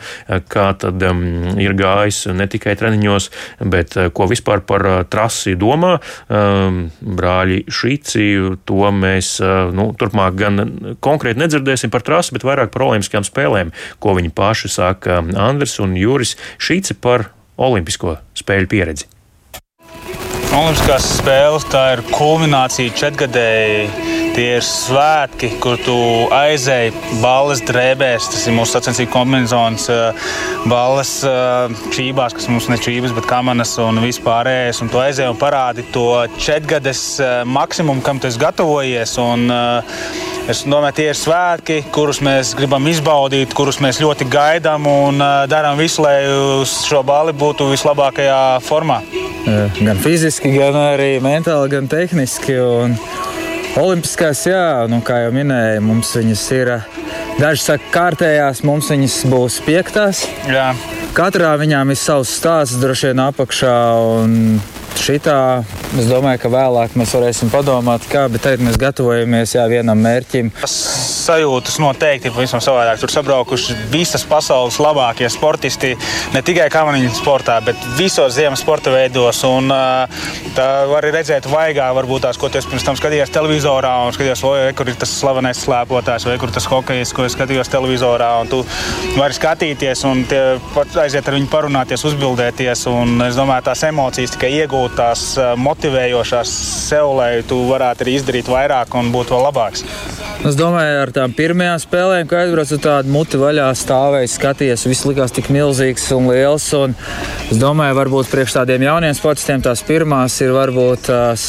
kā 0.51 0.71
tad 0.81 1.03
ir 1.61 1.77
gājis 1.79 2.25
ne 2.37 2.47
tikai 2.51 2.77
treniņos, 2.79 3.31
bet 3.73 3.97
ko 4.17 4.20
vispār 4.29 4.65
par 4.67 4.87
trasi 5.13 5.55
domā 5.61 5.97
brāļi 6.29 7.63
Šīci. 7.71 8.27
To 8.69 8.91
mēs 8.95 9.37
nu, 9.77 9.91
turpmāk 10.01 10.37
gan 10.41 10.65
konkrēti 11.05 11.41
nedzirdēsim 11.45 11.93
par 11.93 12.05
trasi, 12.07 12.35
bet 12.37 12.45
vairāk 12.49 12.75
par 12.75 12.89
olimpiskajām 12.91 13.27
spēlēm, 13.29 13.73
ko 14.03 14.17
viņi 14.19 14.35
paši 14.37 14.73
saka 14.73 15.23
Andris 15.41 15.79
un 15.81 15.97
Juris 15.99 16.37
Šīci 16.61 16.99
par 17.01 17.31
olimpisko 17.61 18.19
spēļu 18.41 18.71
pieredzi. 18.71 19.09
Olimpiskās 20.51 21.05
spēles 21.21 21.67
tā 21.71 21.85
ir 21.95 22.01
kulminācija 22.11 22.91
četrgadēji 22.99 24.30
Tie 24.41 24.55
ir 24.57 24.63
svētki, 24.65 25.51
kur 25.61 25.77
tu 25.85 25.95
aizēji 26.33 26.95
balles 27.21 27.61
drēbēs. 27.69 28.31
Tas 28.33 28.47
ir 28.49 28.55
mūsu 28.57 28.73
sacensību 28.73 29.13
kombinācijas, 29.13 29.85
eh, 29.93 30.31
balles 30.71 31.11
eh, 31.29 31.75
čībās, 31.93 32.33
kas 32.39 32.49
mums 32.49 32.71
ne 32.73 32.79
čības, 32.81 33.13
bet 33.19 33.29
kamanas 33.29 33.75
un 33.85 34.01
vispārējais. 34.01 34.81
Un 34.81 34.89
tu 34.89 35.03
aizēji 35.03 35.29
un 35.35 35.37
parādi 35.37 35.85
to 35.93 36.07
četrgades 36.41 37.03
eh, 37.21 37.43
maksimumu, 37.45 38.01
kam 38.07 38.17
tu 38.17 38.31
esi 38.33 38.41
gatavojies. 38.41 39.19
Un, 39.21 39.51
Es 40.51 40.65
domāju, 40.65 40.97
tie 40.97 41.05
ir 41.13 41.19
svētki, 41.19 41.77
kurus 41.95 42.19
mēs 42.25 42.55
gribam 42.59 42.89
izbaudīt, 42.91 43.53
kurus 43.55 43.77
mēs 43.85 44.01
ļoti 44.03 44.27
gaidām 44.33 44.89
un 44.89 45.23
darām 45.47 45.79
visu, 45.79 46.03
lai 46.03 46.17
šo 46.67 47.05
balli 47.07 47.37
būtu 47.39 47.69
vislabākajā 47.71 48.41
formā. 48.67 48.99
Gan 49.79 50.01
fiziski, 50.03 50.57
gan 50.57 50.81
arī 50.89 51.13
mentāli, 51.23 51.71
gan 51.77 51.93
tehniski. 51.93 52.59
Un... 52.59 52.99
Olimpiskās, 53.79 54.41
jā, 54.51 54.87
nu, 54.91 54.99
kā 55.07 55.21
jau 55.25 55.31
minēju, 55.35 55.83
mums 55.87 56.11
viņas 56.19 56.43
ir. 56.57 56.73
Daži 57.39 57.63
saka, 57.63 57.87
kārtējās, 57.95 58.65
mums 58.67 58.91
viņas 58.91 59.21
būs 59.31 59.61
piektās. 59.63 60.25
Jā. 60.51 60.73
Katrā 61.15 61.53
viņām 61.61 61.93
ir 61.95 61.99
savs 61.99 62.33
stāsts, 62.41 62.81
droši 62.83 63.13
vien 63.13 63.23
apakšā. 63.29 63.77
Un 64.25 64.59
šitā. 65.01 65.37
Es 65.99 66.07
domāju, 66.07 66.39
ka 66.45 66.51
vēlāk 66.53 66.93
mēs 66.99 67.13
varēsim 67.17 67.51
padomāt, 67.51 68.05
kā, 68.11 68.27
bet 68.31 68.45
tagad 68.45 68.63
mēs 68.63 68.77
gatavojamies 68.79 69.57
jā, 69.57 69.65
vienam 69.71 69.99
mērķim. 69.99 70.53
Sajūtas 70.71 71.81
noteikti 71.83 72.31
ir 72.31 72.35
pavisam 72.37 72.63
savādāk. 72.63 73.01
Tur 73.03 73.11
sabraukuši 73.11 73.75
visas 73.91 74.23
pasaules 74.29 74.79
labākie 74.83 75.27
sportisti, 75.33 75.97
ne 76.35 76.43
tikai 76.47 76.69
kamaniņu 76.73 77.11
sportā, 77.19 77.59
bet 77.67 77.81
visos 77.99 78.37
ziemas 78.37 78.63
sporta 78.63 78.93
veidos. 78.95 79.43
Un, 79.49 79.73
tā 80.57 80.69
var 80.91 81.09
redzēt, 81.11 81.49
vaigā 81.51 81.89
varbūt 81.97 82.29
tās, 82.29 82.39
ko 82.39 82.53
tu 82.53 82.63
pirms 82.71 82.87
tam 82.87 82.99
skatījies 82.99 83.35
televizorā, 83.35 83.93
un 84.07 84.15
skatījos, 84.15 84.45
vai 84.47 84.71
kur 84.79 84.93
ir 84.93 85.01
tas 85.01 85.17
slavenais 85.23 85.65
slēpotājs, 85.65 86.29
vai 86.29 86.39
kur 86.43 86.55
tas 86.55 86.69
hokejs, 86.71 87.15
ko 87.17 87.27
es 87.27 87.35
skatījos 87.35 87.73
televizorā. 87.73 88.31
Tu 88.51 88.63
vari 89.19 89.37
skatīties 89.37 90.07
un 90.09 90.23
aiziet 91.03 91.27
ar 91.27 91.39
viņu 91.39 91.51
parunāties, 91.51 92.07
uzbildēties. 92.13 92.87
Un 92.95 93.27
es 93.27 93.39
domāju, 93.39 93.69
tās 93.71 93.85
emocijas 93.91 94.37
tikai 94.37 94.53
iegūt 94.61 94.90
varbūt 94.91 94.97
tās 94.97 95.39
motivējošās 95.59 96.51
sev, 96.89 97.15
lai 97.17 97.43
tu 97.47 97.69
varētu 97.69 98.05
arī 98.05 98.17
izdarīt 98.19 98.49
vairāk 98.49 98.95
un 98.95 99.13
būt 99.13 99.31
vēl 99.31 99.45
labāks. 99.47 99.85
Es 100.41 100.57
domāju, 100.57 101.03
ar 101.03 101.11
tām 101.13 101.33
pirmajām 101.37 101.79
spēlēm, 101.79 102.27
kad 102.27 102.47
aizbraucu 102.47 102.79
tādu 102.81 103.11
muti 103.13 103.37
vaļā, 103.37 103.71
stāvēju, 103.77 104.29
skaties, 104.29 104.87
viss 104.89 105.05
likās 105.05 105.33
tik 105.33 105.51
milzīgs 105.51 106.11
un 106.17 106.31
liels. 106.31 106.73
Un 106.75 106.95
es 107.51 107.59
domāju, 107.61 107.99
varbūt 107.99 108.31
priekš 108.33 108.57
tādiem 108.61 108.83
jauniem 108.89 109.15
sportistiem 109.15 109.61
tās 109.63 109.83
pirmās 109.85 110.41
ir 110.41 110.55
varbūt 110.57 111.11
tās 111.11 111.47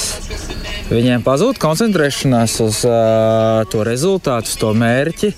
viņiem 0.92 1.24
pazūd 1.26 1.60
koncentrēšanās 1.62 2.58
uz 2.64 2.82
uh, 2.88 3.62
to 3.72 3.86
rezultātu, 3.88 4.52
uz 4.52 4.60
to 4.60 4.72
mērķi. 4.78 5.32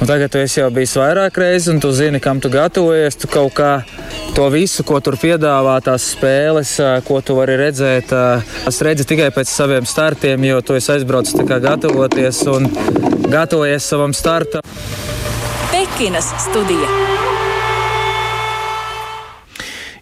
Un 0.00 0.10
tagad 0.10 0.32
tu 0.32 0.42
jau 0.42 0.68
bijis 0.74 0.94
vairāk 0.98 1.38
reizes, 1.42 1.70
un 1.74 1.82
tu 1.82 1.92
zini, 1.94 2.20
kam 2.22 2.40
tu 2.42 2.50
gatavojies. 2.52 3.18
Tu 3.18 3.30
kaut 3.32 3.54
kā 3.58 3.72
to 4.36 4.48
visu, 4.52 4.84
ko 4.86 5.00
tur 5.04 5.18
piedāvā, 5.20 5.78
tās 5.84 6.12
spēles, 6.14 6.74
uh, 6.82 6.98
ko 7.06 7.20
tu 7.20 7.36
vari 7.38 7.58
redzēt, 7.60 8.14
uh, 8.16 8.54
es 8.70 8.82
redzu 8.84 9.06
tikai 9.08 9.32
pēc 9.34 9.50
saviem 9.50 9.88
startiem, 9.88 10.48
jo 10.50 10.60
tu 10.64 10.78
esi 10.78 10.94
aizbraucis 10.96 11.38
gatavoties 11.52 12.44
un 12.52 12.70
gatavojies 13.32 13.90
savam 13.92 14.14
startam. 14.16 14.62
Pekinas 15.72 16.32
studija. 16.46 17.11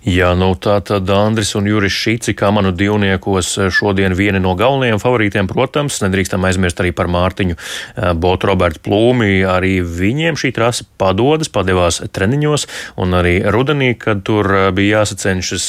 Jā, 0.01 0.31
nu 0.33 0.55
tā 0.57 0.79
tad 0.81 1.11
Andris 1.13 1.51
un 1.59 1.67
Juris 1.69 1.93
Šīci, 1.93 2.33
kā 2.33 2.49
manu 2.57 2.71
divniekos, 2.73 3.51
šodien 3.69 4.15
vieni 4.17 4.39
no 4.41 4.55
galvenajiem 4.57 4.97
favorītiem, 4.97 5.49
protams, 5.51 5.99
nedrīkstam 6.01 6.47
aizmirst 6.49 6.79
arī 6.81 6.95
par 6.97 7.11
Mārtiņu 7.13 7.53
eh, 7.53 8.15
Botu 8.17 8.49
Robertu 8.49 8.81
Plūmi. 8.87 9.43
Arī 9.45 9.83
viņiem 9.85 10.39
šī 10.41 10.55
trase 10.57 10.87
padodas, 10.97 11.51
padevās 11.53 12.01
treniņos 12.17 12.65
un 12.97 13.19
arī 13.19 13.35
rudenī, 13.45 13.91
kad 14.01 14.23
tur 14.25 14.49
eh, 14.49 14.71
bija 14.73 15.03
jāsacenšas. 15.03 15.67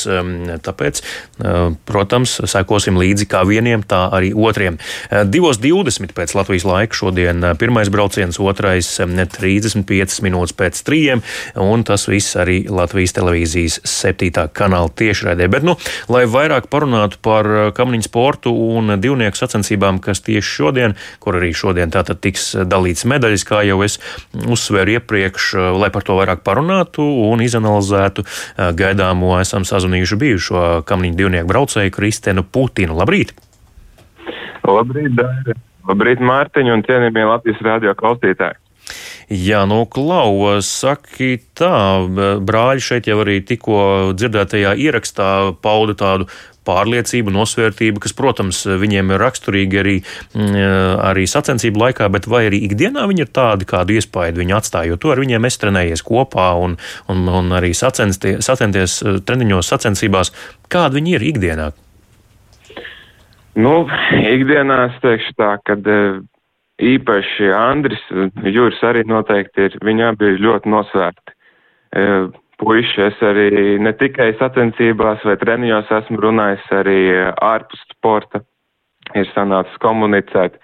Tāpēc, 0.64 1.04
eh, 1.04 1.60
protams, 1.92 2.38
sekosim 2.54 3.02
līdzi 3.04 3.28
kā 3.28 3.44
vieniem, 3.44 3.84
tā 3.84 4.06
arī 4.16 4.32
otriem. 4.32 4.80
2.20 5.12 6.16
pēc 6.16 6.38
Latvijas 6.40 6.70
laika 6.72 7.02
šodien 7.02 7.50
pirmais 7.60 7.92
brauciens, 7.92 8.40
otrais 8.40 8.88
35 8.96 10.24
minūtes 10.24 10.56
pēc 10.56 10.80
trījiem, 10.88 11.28
un 11.60 11.84
tas 11.84 12.08
viss 12.08 12.40
arī 12.40 12.62
Latvijas 12.72 13.20
televīzijas 13.20 13.82
7 13.84 14.21
7. 14.22 14.48
kanāla 14.54 14.92
tiešraidē. 15.02 15.50
Bet, 15.52 15.66
nu, 15.68 15.76
lai 16.12 16.24
vairāk 16.30 16.70
parunātu 16.72 17.20
par 17.26 17.50
uh, 17.50 17.62
kamniņu 17.76 18.08
sportu 18.08 18.54
un 18.54 18.96
divnieku 19.02 19.40
sacensībām, 19.40 20.02
kas 20.04 20.24
tieši 20.26 20.56
šodien, 20.62 20.96
kur 21.24 21.40
arī 21.40 21.52
šodien 21.58 21.94
tātad 21.94 22.22
tiks 22.22 22.54
dalīts 22.70 23.08
medaļas, 23.10 23.46
kā 23.48 23.64
jau 23.68 23.82
es 23.86 23.98
uzsvēru 24.38 24.98
iepriekš, 25.00 25.52
uh, 25.58 25.70
lai 25.82 25.92
par 25.94 26.06
to 26.08 26.18
vairāk 26.20 26.46
parunātu 26.48 27.06
un 27.28 27.42
izanalizētu 27.44 28.26
uh, 28.26 28.70
gaidāmo, 28.78 29.34
esam 29.42 29.66
sazvanījuši 29.68 30.22
bijušo 30.22 30.66
kamniņu 30.88 31.18
divnieku 31.18 31.50
braucēju 31.50 31.98
Kristēnu 31.98 32.46
Putinu. 32.46 32.98
Labrīt! 33.02 33.34
Labrīt, 34.62 35.16
Dārija! 35.18 35.58
Labrīt, 35.90 36.22
Mārtiņa 36.22 36.76
un 36.78 36.84
cienījamie 36.86 37.26
Latvijas 37.26 37.64
radio 37.66 37.96
klausītāji! 37.98 38.61
Jā, 39.32 39.62
nu, 39.64 39.86
Klau, 39.88 40.60
saki 40.60 41.38
tā, 41.56 42.04
brāļi 42.44 42.84
šeit 42.84 43.06
jau 43.08 43.22
arī 43.24 43.38
tikko 43.48 43.78
dzirdētajā 44.20 44.74
ierakstā 44.76 45.28
pauda 45.64 45.96
tādu 45.96 46.28
pārliecību, 46.68 47.32
nosvērtību, 47.34 48.02
kas, 48.04 48.14
protams, 48.18 48.60
viņiem 48.82 49.14
ir 49.14 49.24
raksturīgi 49.24 49.80
arī, 49.82 49.94
mm, 50.36 50.58
arī 51.08 51.24
sacensību 51.32 51.80
laikā, 51.80 52.10
bet 52.12 52.28
vai 52.28 52.44
arī 52.50 52.60
ikdienā 52.68 53.06
viņi 53.08 53.24
ir 53.24 53.32
tādi, 53.32 53.68
kādu 53.70 53.96
iespaidu 53.96 54.44
viņi 54.44 54.58
atstāja, 54.58 54.92
jo 54.92 55.00
to 55.00 55.14
ar 55.16 55.24
viņiem 55.24 55.48
es 55.48 55.58
trenējies 55.64 56.04
kopā 56.06 56.52
un, 56.60 56.76
un, 57.08 57.24
un 57.40 57.56
arī 57.56 57.72
sacenties 57.72 59.00
treniņos 59.32 59.72
sacensībās. 59.74 60.34
Kādi 60.68 61.00
viņi 61.00 61.16
ir 61.16 61.28
ikdienā? 61.32 61.72
Nu, 63.56 63.74
ikdienā 64.36 64.84
es 64.90 65.00
teikšu 65.04 65.34
tā, 65.40 65.56
ka 65.64 65.80
īpaši 66.82 67.52
Andris, 67.56 68.04
Jūras 68.46 68.82
arī 68.88 69.04
noteikti 69.10 69.68
ir, 69.68 69.78
viņi 69.86 70.08
abi 70.10 70.34
ir 70.34 70.42
ļoti 70.44 70.72
nosvērti. 70.72 71.36
E, 71.92 72.06
puiši, 72.62 73.02
es 73.10 73.24
arī 73.26 73.78
ne 73.82 73.94
tikai 73.98 74.32
sacensībās 74.40 75.24
vai 75.28 75.38
treniņos 75.42 75.92
esmu 76.02 76.22
runājis, 76.26 76.68
arī 76.82 77.00
ārpus 77.42 77.82
sporta 77.94 78.44
ir 79.18 79.28
sanācis 79.36 79.82
komunicēt. 79.84 80.60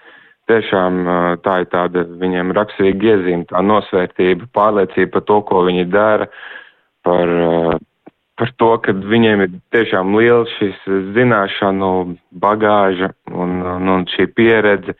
Tiešām 0.48 1.02
e, 1.04 1.18
tā 1.44 1.58
ir 1.62 1.68
tāda 1.74 2.06
viņiem 2.22 2.54
raksturīga 2.56 3.12
iezīme, 3.14 3.44
tā 3.50 3.60
nosvērtība, 3.64 4.48
pārliecība 4.56 5.18
par 5.18 5.26
to, 5.28 5.42
ko 5.50 5.66
viņi 5.68 5.84
dara, 5.92 6.30
par, 7.04 7.28
e, 7.28 8.10
par 8.40 8.52
to, 8.62 8.72
ka 8.84 8.96
viņiem 8.96 9.44
ir 9.44 9.56
tiešām 9.76 10.16
liela 10.16 10.48
šis 10.56 10.80
zināšanu 11.16 11.92
bagāža 12.40 13.12
un, 13.28 13.58
un, 13.76 13.94
un 13.98 14.06
šī 14.14 14.30
pieredze. 14.32 14.96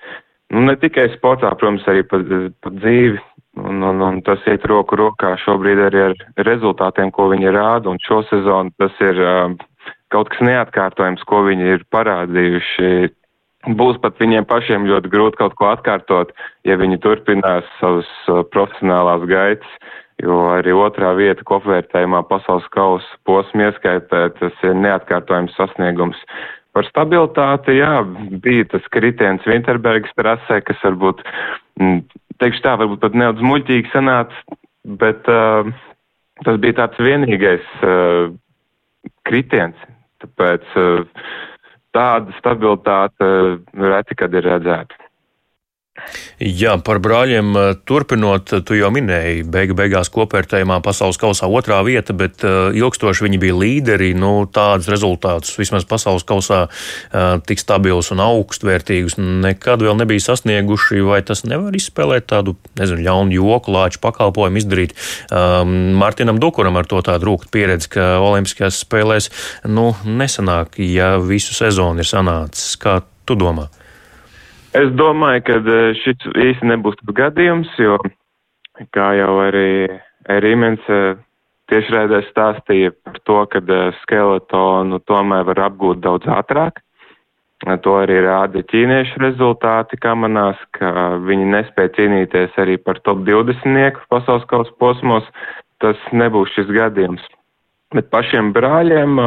Nu, 0.49 0.63
ne 0.65 0.77
tikai 0.81 1.11
sportā, 1.13 1.51
protams, 1.61 1.85
arī 1.91 2.07
pa, 2.09 2.21
pa 2.65 2.73
dzīvi. 2.73 3.21
Un, 3.59 3.83
un, 3.83 4.01
un 4.05 4.21
tas 4.23 4.45
iet 4.47 4.65
roku 4.71 4.97
rokā 4.97 5.33
šobrīd 5.43 5.81
arī 5.89 6.03
ar 6.07 6.15
rezultātiem, 6.47 7.11
ko 7.13 7.27
viņi 7.33 7.53
rāda. 7.53 7.91
Un 7.91 8.01
šo 8.01 8.23
sezonu 8.31 8.73
tas 8.81 8.95
ir 9.05 9.21
uh, 9.21 9.57
kaut 10.15 10.31
kas 10.33 10.45
neatkārtojams, 10.47 11.25
ko 11.29 11.43
viņi 11.49 11.73
ir 11.75 11.85
parādījuši. 11.93 13.11
Būs 13.77 13.99
pat 14.01 14.21
viņiem 14.23 14.47
pašiem 14.49 14.87
ļoti 14.89 15.11
grūti 15.13 15.41
kaut 15.41 15.57
ko 15.59 15.73
atkārtot, 15.75 16.31
ja 16.65 16.79
viņi 16.81 17.01
turpinās 17.05 17.67
savas 17.81 18.09
uh, 18.31 18.45
profesionālās 18.55 19.27
gaitas, 19.29 19.75
jo 20.23 20.39
arī 20.55 20.73
otrā 20.73 21.11
vieta 21.19 21.45
kopvērtējumā 21.51 22.23
pasaules 22.31 22.69
kausa 22.73 23.19
posmu 23.29 23.67
ieskaitē, 23.67 24.29
tas 24.39 24.65
ir 24.65 24.79
neatkārtojams 24.79 25.59
sasniegums. 25.59 26.23
Uh, 26.23 26.58
Par 26.79 26.87
stabilitāti, 26.87 27.75
jā, 27.81 28.05
bija 28.39 28.69
tas 28.71 28.85
kritiens 28.95 29.43
Winterbergas 29.51 30.13
trasē, 30.15 30.61
kas 30.63 30.79
varbūt, 30.87 31.25
mm, 31.83 32.05
teikšu 32.39 32.63
tā, 32.63 32.77
varbūt 32.79 33.01
pat 33.03 33.17
nedaudz 33.19 33.43
muļķīgi 33.43 33.91
sanāca, 33.91 34.59
bet 35.01 35.27
uh, 35.27 35.67
tas 36.47 36.61
bija 36.63 36.77
tāds 36.79 37.03
vienīgais 37.03 37.67
uh, 37.83 38.31
kritiens. 39.27 39.75
Tāpēc 40.23 40.71
uh, 40.79 41.27
tāda 41.99 42.39
stabilitāte 42.39 43.27
uh, 43.27 43.59
reti, 43.83 44.15
kad 44.23 44.39
ir 44.39 44.47
redzēta. 44.47 45.08
Jā, 46.39 46.77
par 46.87 47.01
brāļiem 47.03 47.57
eh, 47.59 47.69
turpinot, 47.89 48.53
tu 48.67 48.77
jau 48.79 48.91
minēji, 48.95 49.43
beigu 49.51 49.75
beigās 49.79 50.11
kopvērtējumā 50.15 50.79
pasaules 50.85 51.19
kausā 51.21 51.49
otrā 51.51 51.81
vieta, 51.87 52.15
bet 52.17 52.45
uh, 52.47 52.71
ilgstoši 52.77 53.25
viņi 53.27 53.41
bija 53.43 53.57
līderi. 53.59 54.13
Nu, 54.19 54.47
tādus 54.47 54.89
rezultātus 54.93 55.57
vismaz 55.59 55.87
pasaules 55.89 56.27
kausā 56.29 56.61
uh, 56.69 57.41
tik 57.47 57.63
stabilus 57.63 58.13
un 58.15 58.23
augstvērtīgus 58.23 59.19
nekad 59.19 59.83
vēl 59.83 59.99
nebija 59.99 60.29
sasnieguši, 60.29 61.03
vai 61.07 61.21
tas 61.27 61.43
nevar 61.49 61.75
izspēlēt 61.75 62.29
tādu, 62.31 62.55
nezinu, 62.79 63.03
ļaunu 63.09 63.35
joku, 63.35 63.75
lāču 63.75 64.03
pakalpojumu 64.05 64.63
izdarīt. 64.63 64.95
Um, 65.35 65.99
Mārtiņam 65.99 66.39
Dukuram 66.43 66.79
ar 66.79 66.89
to 66.89 67.03
tādu 67.05 67.33
rūkt 67.33 67.51
pieredzi, 67.55 67.91
ka 67.97 68.07
Olimpiskajās 68.23 68.83
spēlēs, 68.87 69.31
nu, 69.67 69.91
nesanāk, 70.07 70.79
ja 70.83 71.17
visu 71.23 71.57
sezonu 71.57 72.05
ir 72.05 72.09
sanācis. 72.09 72.79
Kā 72.79 73.01
tu 73.27 73.37
domā? 73.39 73.69
Es 74.79 74.91
domāju, 74.95 75.43
ka 75.47 75.57
e, 75.59 75.79
šis 75.99 76.27
īsti 76.39 76.69
nebūs 76.71 76.99
tas 77.01 77.15
gadījums, 77.19 77.71
jo, 77.83 77.97
kā 78.95 79.09
jau 79.19 79.33
arī 79.43 79.89
Rīmens 80.45 80.85
e, 80.93 80.99
tiešraidē 81.73 82.21
stāstīja 82.29 82.93
par 83.03 83.19
to, 83.27 83.39
ka 83.51 83.63
e, 83.63 83.79
skeletonu 84.05 85.01
tomēr 85.11 85.49
var 85.51 85.65
apgūt 85.71 86.05
daudz 86.05 86.29
ātrāk. 86.31 86.83
To 87.67 87.97
arī 87.99 88.21
rāda 88.23 88.63
ķīniešu 88.71 89.19
rezultāti, 89.19 89.99
kā 89.99 90.13
manās, 90.15 90.61
ka 90.79 91.17
viņi 91.27 91.49
nespēja 91.57 91.97
cīnīties 91.97 92.55
arī 92.63 92.77
par 92.79 93.01
top 93.03 93.25
20 93.27 93.99
pasaules 94.13 94.47
kausa 94.53 94.77
posmos. 94.79 95.27
Tas 95.83 95.99
nebūs 96.15 96.55
šis 96.55 96.71
gadījums. 96.75 97.25
Bet 97.95 98.13
pašiem 98.15 98.53
brāļiem 98.55 99.19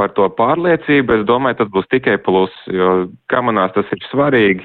par 0.00 0.14
to 0.16 0.28
pārliecību, 0.38 1.18
es 1.18 1.26
domāju, 1.28 1.60
tas 1.60 1.68
būs 1.74 1.90
tikai 1.92 2.16
plus, 2.24 2.54
jo 2.72 3.10
kā 3.32 3.42
manās 3.44 3.74
tas 3.76 3.90
ir 3.92 4.00
svarīgi, 4.08 4.64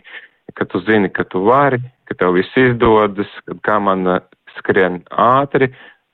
ka 0.56 0.68
tu 0.72 0.80
zini, 0.88 1.12
ka 1.12 1.28
tu 1.28 1.44
vari, 1.44 1.82
ka 2.08 2.16
tev 2.16 2.38
viss 2.38 2.56
izdodas, 2.60 3.32
ka 3.50 3.60
kā 3.68 3.78
man 3.84 4.08
skrien 4.56 5.02
ātri, 5.12 5.72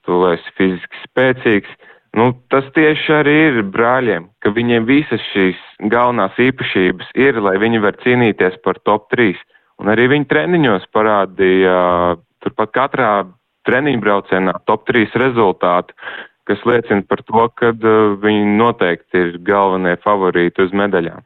tu 0.08 0.24
esi 0.32 0.56
fiziski 0.58 1.06
spēcīgs. 1.06 1.78
Nu, 2.18 2.32
tas 2.52 2.66
tieši 2.76 3.14
arī 3.22 3.36
ir 3.52 3.62
brāļiem, 3.72 4.26
ka 4.44 4.52
viņiem 4.52 4.88
visas 4.90 5.22
šīs 5.32 5.60
galvenās 5.94 6.36
īpašības 6.42 7.14
ir, 7.16 7.40
lai 7.40 7.56
viņi 7.62 7.84
var 7.86 7.96
cīnīties 8.02 8.58
par 8.66 8.82
top 8.88 9.08
3. 9.14 9.38
Un 9.82 9.94
arī 9.94 10.10
viņi 10.12 10.28
treniņos 10.34 10.90
parādīja 10.94 11.78
turpat 12.44 12.74
katrā 12.76 13.12
treniņu 13.70 14.02
braucienā 14.04 14.58
top 14.68 14.84
3 14.90 15.16
rezultātu 15.22 15.96
kas 16.52 16.64
liecina 16.68 17.08
par 17.08 17.24
to, 17.26 17.48
ka 17.56 17.74
uh, 17.74 18.16
viņi 18.22 18.56
noteikti 18.60 19.26
ir 19.26 19.36
galvenie 19.48 19.96
favorīti 20.04 20.68
uz 20.68 20.74
medaļām. 20.76 21.24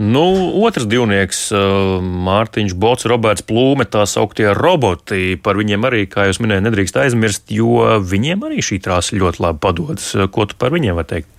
Nu, 0.00 0.22
otrs 0.64 0.86
divnieks, 0.88 1.40
uh, 1.52 1.98
Mārtiņš 2.00 2.72
Bots, 2.80 3.04
Roberts 3.10 3.44
Plūme, 3.44 3.84
tā 3.84 4.06
sauktie 4.08 4.48
roboti. 4.56 5.36
Par 5.36 5.60
viņiem 5.60 5.84
arī, 5.84 6.06
kā 6.08 6.30
jūs 6.30 6.40
minējāt, 6.40 6.64
nedrīkst 6.64 7.00
aizmirst, 7.02 7.52
jo 7.52 7.84
viņiem 8.00 8.46
arī 8.48 8.64
šī 8.64 8.80
trāsa 8.80 9.18
ļoti 9.20 9.44
labi 9.44 9.60
padodas. 9.60 10.14
Ko 10.32 10.48
tu 10.48 10.56
par 10.56 10.72
viņiem 10.72 10.96
vari 10.96 11.10
teikt? 11.12 11.36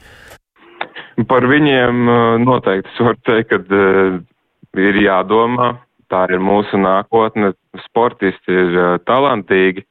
Par 1.27 1.45
viņiem 1.49 2.05
noteikti 2.45 2.89
es 2.93 3.01
varu 3.01 3.19
teikt, 3.27 3.51
ka 3.51 4.79
ir 4.79 5.01
jādomā. 5.01 5.73
Tā 6.11 6.25
ir 6.27 6.41
mūsu 6.43 6.79
nākotne. 6.81 7.53
Sportisti 7.85 8.51
ir 8.51 8.79
talantīgi 9.07 9.85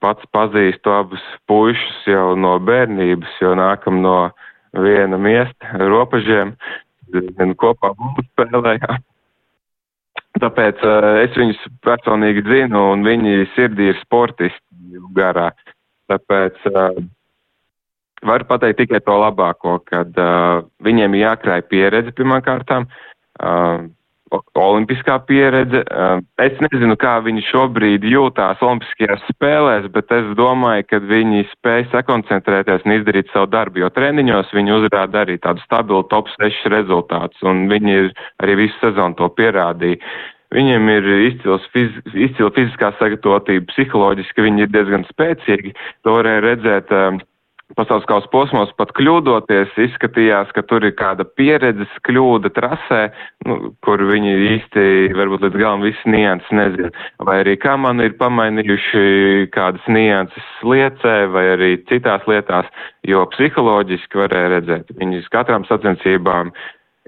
pats 0.00 0.24
pazīstu 0.32 0.92
abus 0.92 1.22
puišus 1.48 2.06
jau 2.08 2.34
no 2.38 2.56
bērnības, 2.62 3.38
jo 3.42 3.54
nākam 3.58 4.00
no 4.04 4.16
viena 4.76 5.18
miesta 5.20 5.78
robežiem. 5.80 6.56
kopā 7.60 7.92
spēlējām. 8.32 9.02
Tāpēc 10.40 10.82
uh, 10.84 11.06
es 11.22 11.36
viņus 11.36 11.60
personīgi 11.84 12.42
zinu, 12.44 12.80
un 12.92 13.04
viņi 13.06 13.46
sirdī 13.54 13.90
ir 13.92 14.00
sportisti 14.02 15.00
garā. 15.16 15.50
Tāpēc 16.10 16.66
uh, 16.68 16.98
varu 18.26 18.48
pateikt 18.48 18.82
tikai 18.82 19.00
to 19.04 19.16
labāko, 19.22 19.78
kad 19.88 20.12
uh, 20.20 20.66
viņiem 20.84 21.16
ir 21.16 21.24
jākrāj 21.24 21.64
pieredze 21.70 22.12
pirmām 22.16 22.42
kārtām. 22.44 22.88
Uh, 23.40 23.88
olimpiskā 24.32 25.18
pieredze. 25.26 25.82
Es 26.42 26.58
nezinu, 26.64 26.96
kā 26.98 27.16
viņi 27.24 27.44
šobrīd 27.46 28.06
jūtās 28.10 28.62
Olimpiskajās 28.64 29.22
spēlēs, 29.30 29.88
bet 29.94 30.10
es 30.14 30.30
domāju, 30.38 30.86
ka 30.90 31.00
viņi 31.02 31.46
spēj 31.52 31.86
sakoncentrēties 31.92 32.86
un 32.86 32.96
izdarīt 32.98 33.30
savu 33.32 33.50
darbu, 33.52 33.84
jo 33.84 33.90
treniņos 33.94 34.54
viņi 34.56 34.74
uzrāda 34.78 35.24
arī 35.24 35.38
tādu 35.42 35.62
stabilu 35.64 36.02
top 36.10 36.30
6 36.34 36.66
rezultātus, 36.72 37.42
un 37.46 37.68
viņi 37.70 37.98
ir 38.00 38.10
arī 38.42 38.58
visu 38.66 38.76
sezonu 38.82 39.18
to 39.18 39.30
pierādīja. 39.38 40.00
Viņiem 40.54 40.90
ir 40.94 41.06
izcils 41.26 41.64
fiz, 41.74 41.94
izcila 42.14 42.52
fiziskā 42.54 42.92
sagatavotība, 43.00 43.66
psiholoģiski 43.72 44.44
viņi 44.46 44.62
ir 44.62 44.70
diezgan 44.70 45.02
spēcīgi. 45.08 45.74
To 46.06 46.14
varēja 46.20 46.44
redzēt 46.44 46.92
uh, 46.94 47.18
pasaules 47.76 48.06
kausa 48.08 48.28
posmos 48.32 48.72
pat 48.78 48.92
kļūdoties, 48.96 49.74
izskatījās, 49.86 50.52
ka 50.56 50.64
tur 50.68 50.86
ir 50.88 50.94
kāda 50.98 51.26
pieredzes 51.38 51.92
kļūda 52.08 52.52
trasē, 52.56 53.00
nu, 53.48 53.72
kur 53.84 54.02
viņi 54.08 54.34
īsti 54.56 54.86
varbūt 55.16 55.46
līdz 55.46 55.58
galam 55.60 55.84
viss 55.84 56.08
nianses 56.08 56.52
nezina. 56.56 56.92
Vai 57.28 57.40
arī 57.44 57.56
kā 57.60 57.76
man 57.80 58.00
ir 58.04 58.16
pamainījuši 58.20 59.50
kādas 59.54 59.84
nianses 59.92 60.48
liecē 60.64 61.16
vai 61.32 61.44
arī 61.56 61.72
citās 61.90 62.24
lietās, 62.30 62.70
jo 63.06 63.26
psiholoģiski 63.34 64.24
varēja 64.24 64.54
redzēt, 64.56 64.96
viņi 65.00 65.22
uz 65.24 65.28
katrām 65.34 65.68
sacensībām 65.68 66.54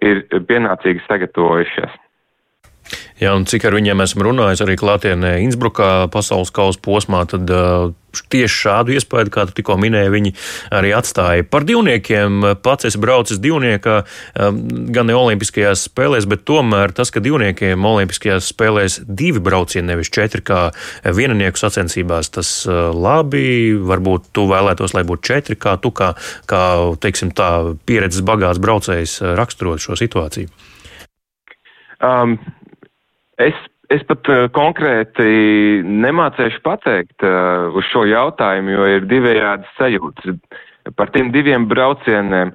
ir 0.05 0.23
pienācīgi 0.51 1.03
sagatavojušies. 1.09 1.97
Jā, 3.19 3.33
un 3.35 3.45
cik 3.51 3.65
ar 3.67 3.75
viņiem 3.75 4.05
esmu 4.05 4.29
runājis 4.29 4.63
arī 4.63 4.77
klātienē 4.79 5.39
Innsbrukā 5.43 6.07
pasaules 6.15 6.53
kausa 6.55 6.79
posmā, 6.85 7.25
tad 7.29 7.51
uh, 7.51 7.91
tieši 8.31 8.61
šādu 8.63 8.95
iespēju, 8.95 9.33
kā 9.35 9.45
tu 9.49 9.57
tikko 9.57 9.75
minēji, 9.81 10.13
viņi 10.15 10.33
arī 10.79 10.93
atstāja. 10.97 11.47
Par 11.51 11.67
divniekiem 11.69 12.47
pats 12.63 12.87
es 12.89 12.97
braucu 13.01 13.37
divniekā, 13.43 13.97
um, 14.45 14.61
gan 14.95 15.11
ne 15.11 15.17
Olimpiskajās 15.19 15.89
spēlēs, 15.89 16.29
bet 16.31 16.45
tomēr 16.49 16.95
tas, 16.95 17.11
ka 17.15 17.23
divniekiem 17.25 17.85
Olimpiskajās 17.91 18.53
spēlēs 18.55 19.01
divi 19.03 19.43
braucieni, 19.43 19.91
nevis 19.91 20.13
četri 20.15 20.45
kā 20.47 20.63
viennieku 21.05 21.59
sacensībās, 21.59 22.31
tas 22.39 22.53
uh, 22.71 22.89
labi. 22.95 23.75
Varbūt 23.89 24.31
tu 24.37 24.47
vēlētos, 24.51 24.95
lai 24.95 25.03
būtu 25.09 25.33
četri, 25.33 25.59
kā 25.59 25.75
tu, 25.83 25.91
kā, 25.91 26.13
kā 26.47 26.63
teiksim, 27.03 27.35
tā 27.35 27.75
pieredzes 27.89 28.23
bagāts 28.23 28.63
braucējs 28.63 29.21
raksturot 29.39 29.83
šo 29.83 29.99
situāciju. 29.99 30.55
Um, 31.99 32.39
Es, 33.39 33.59
es 33.95 34.03
pat 34.09 34.29
uh, 34.33 34.47
konkrēti 34.55 35.83
nemācēšu 35.87 36.63
pateikt 36.65 37.23
uh, 37.27 37.69
uz 37.79 37.87
šo 37.93 38.03
jautājumu, 38.11 38.75
jo 38.75 38.89
ir 38.97 39.07
divējādas 39.11 39.71
sajūtas. 39.79 40.35
Par 40.99 41.13
tiem 41.15 41.31
diviem 41.31 41.69
braucieniem 41.71 42.51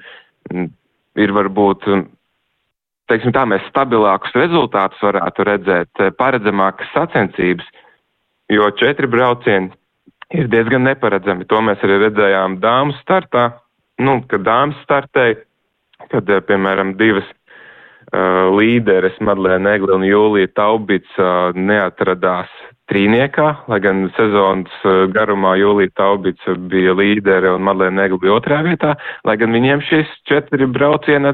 ir 1.24 1.34
varbūt, 1.38 1.86
teiksim 3.12 3.32
tā, 3.36 3.46
mēs 3.48 3.64
stabilākus 3.70 4.36
rezultātus 4.36 5.06
varētu 5.06 5.48
redzēt, 5.48 5.92
uh, 6.04 6.12
paredzamākas 6.20 6.92
sacensības, 6.96 7.70
jo 8.52 8.68
četri 8.82 9.08
braucieni 9.08 9.72
ir 10.36 10.50
diezgan 10.52 10.84
neparedzami. 10.90 11.48
To 11.48 11.62
mēs 11.64 11.80
arī 11.86 12.02
redzējām 12.08 12.60
dāmas 12.60 13.00
startā, 13.06 13.54
nu, 14.04 14.20
kad 14.28 14.44
dāmas 14.44 14.84
startēja, 14.84 15.40
kad, 16.12 16.28
piemēram, 16.50 16.98
divas 17.00 17.30
līderes 18.14 19.16
Madlēna 19.26 19.78
Egli 19.78 19.90
un 19.96 20.04
Jūlija 20.06 20.52
Taubits 20.54 21.16
neatradās 21.58 22.52
trīniekā, 22.92 23.48
lai 23.72 23.80
gan 23.84 24.06
sezonas 24.18 24.74
uh, 24.84 25.06
garumā 25.14 25.56
Jūlija 25.60 25.94
Taubits 25.98 26.48
bija 26.72 26.96
līdere 26.98 27.54
un 27.56 27.64
Madlēna 27.66 28.08
Egli 28.08 28.20
bija 28.26 28.38
otrā 28.38 28.60
vietā, 28.66 28.94
lai 29.28 29.38
gan 29.40 29.56
viņiem 29.56 29.84
šis 29.88 30.12
četri 30.30 30.68
braucieni 30.68 31.32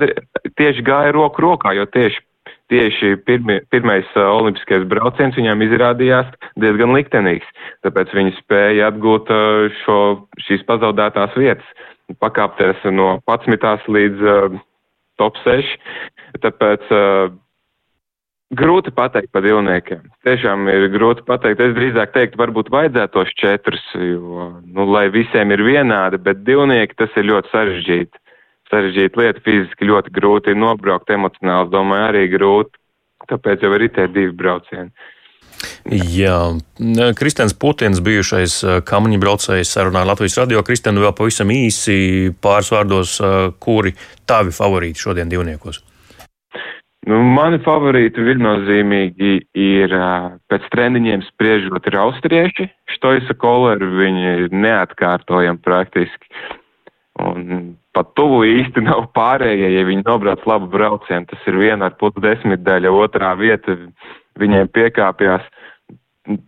tieši 0.59 0.85
gāja 0.85 1.13
roku 1.15 1.47
rokā, 1.47 1.73
jo 1.77 1.87
tieši 1.89 2.25
tieši 2.69 3.15
pirmi, 3.25 3.57
pirmais 3.73 4.05
uh, 4.13 4.29
olimpiskais 4.37 4.85
brauciens 4.89 5.37
viņām 5.37 5.63
izrādījās 5.65 6.29
diezgan 6.61 6.93
liktenīgs, 6.93 7.49
tāpēc 7.85 8.13
viņi 8.13 8.35
spēja 8.37 8.91
atgūt 8.91 9.31
uh, 9.33 9.73
šo, 9.81 9.99
šīs 10.45 10.65
pazaudētās 10.69 11.33
vietas, 11.37 11.65
pakāpties 12.21 12.85
no 12.93 13.15
11. 13.25 13.89
līdz 13.89 14.21
uh, 14.21 14.59
top 15.17 15.41
6. 15.41 15.77
Tāpēc 16.37 16.91
uh, 16.93 17.31
grūti 18.55 18.93
pateikt 18.95 19.31
par 19.33 19.45
divniekiem. 19.45 20.07
Tiešām 20.25 20.69
ir 20.71 20.87
grūti 20.93 21.25
pateikt. 21.27 21.61
Es 21.61 21.75
drīzāk 21.77 22.13
teiktu, 22.15 22.39
varbūt 22.41 22.71
vajadzētu 22.73 23.15
tos 23.17 23.35
četrus, 23.37 23.83
jo, 23.93 24.49
nu, 24.65 24.87
lai 24.89 25.07
visiem 25.13 25.53
ir 25.53 25.63
vienādi, 25.65 26.21
bet 26.21 26.41
divnieki 26.47 26.97
tas 26.97 27.13
ir 27.19 27.29
ļoti 27.29 27.53
sarežģīti. 27.53 28.25
Sarežģīta 28.69 29.21
lieta, 29.21 29.41
fiziski 29.45 29.87
ļoti 29.89 30.13
grūti 30.13 30.53
ir 30.53 30.59
nobraukt, 30.61 31.09
emocionāli, 31.09 31.71
domāju, 31.73 32.09
arī 32.11 32.27
grūti. 32.29 32.77
Tāpēc 33.29 33.65
jau 33.65 33.71
ir 33.77 33.87
tie 33.93 34.05
divi 34.09 34.33
braucieni. 34.33 34.93
Jā, 35.89 36.53
Kristians 37.17 37.55
Putins, 37.57 37.99
bijušais 38.03 38.59
kamiņu 38.87 39.19
braucējs, 39.19 39.73
sarunā 39.73 40.05
Latvijas 40.07 40.37
radio. 40.39 40.61
Kristian, 40.65 41.01
vēl 41.01 41.11
pavisam 41.17 41.51
īsi 41.51 42.29
pāris 42.41 42.71
vārdos, 42.71 43.17
kuri 43.61 43.95
tavi 44.29 44.53
favorīti 44.55 45.03
šodien 45.03 45.31
divniekos? 45.31 45.81
Nu, 47.09 47.19
mani 47.25 47.57
favorīti 47.65 48.21
viennozīmīgi 48.21 49.31
ir 49.57 49.93
pēc 50.51 50.65
treniņiem 50.73 51.23
spriežot 51.25 51.87
ir 51.89 51.97
austrieši. 52.03 52.67
Štoisa 52.93 53.33
koleri 53.39 53.87
viņi 53.87 54.25
ir 54.43 54.53
neatkārtojami 54.53 55.61
praktiski. 55.65 56.29
Un 57.19 57.73
pat 57.97 58.11
tuvu 58.19 58.43
īsti 58.47 58.83
nav 58.89 59.09
pārējie, 59.17 59.71
ja 59.77 59.87
viņi 59.87 60.05
nobrauc 60.05 60.45
labu 60.49 60.69
braucienu. 60.75 61.25
Tas 61.31 61.49
ir 61.49 61.57
viena 61.61 61.89
ar 61.89 61.97
putu 61.97 62.21
desmitdaļa, 62.25 62.93
otrā 62.93 63.33
vieta 63.39 63.77
viņiem 64.39 64.69
piekāpjas. 64.75 65.47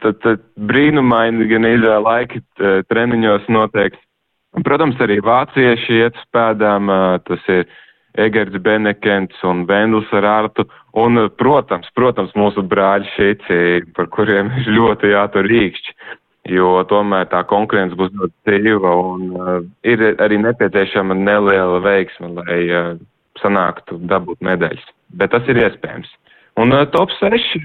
Tad, 0.04 0.20
tad 0.22 0.44
brīnumaini 0.62 1.48
gan 1.50 1.66
izvēle 1.66 2.04
laiki 2.06 2.44
treniņos 2.92 3.50
notiek. 3.50 3.96
Protams, 4.68 5.00
arī 5.02 5.22
vācieši 5.24 6.04
iet 6.04 6.20
spēdām, 6.28 6.92
tas 7.26 7.50
ir 7.50 7.66
Egerts 8.20 8.58
Benekents 8.64 9.44
un 9.48 9.66
Vendls 9.66 10.10
ar 10.12 10.28
Artu. 10.28 10.66
Un, 11.00 11.16
protams, 11.40 11.88
protams, 11.96 12.34
mūsu 12.36 12.64
brāļi 12.68 13.08
šeit, 13.16 13.46
par 13.96 14.10
kuriem 14.12 14.52
ļoti 14.78 15.14
jātur 15.14 15.48
rīkšķi, 15.48 15.96
jo 16.52 16.74
tomēr 16.90 17.30
tā 17.32 17.44
konkurence 17.48 17.96
būs 17.96 18.12
ļoti 18.18 18.60
dzīva 18.60 18.96
un 19.04 19.30
uh, 19.38 19.54
ir 19.88 20.04
arī 20.20 20.42
nepieciešama 20.42 21.16
neliela 21.16 21.80
veiksma, 21.86 22.34
lai 22.42 22.60
uh, 22.68 22.92
sanāktu 23.40 24.02
dabūt 24.12 24.44
medaļas. 24.44 24.84
Bet 25.16 25.32
tas 25.32 25.48
ir 25.48 25.62
iespējams. 25.64 26.12
Un 26.60 26.74
uh, 26.76 26.84
top 26.92 27.14
6 27.16 27.56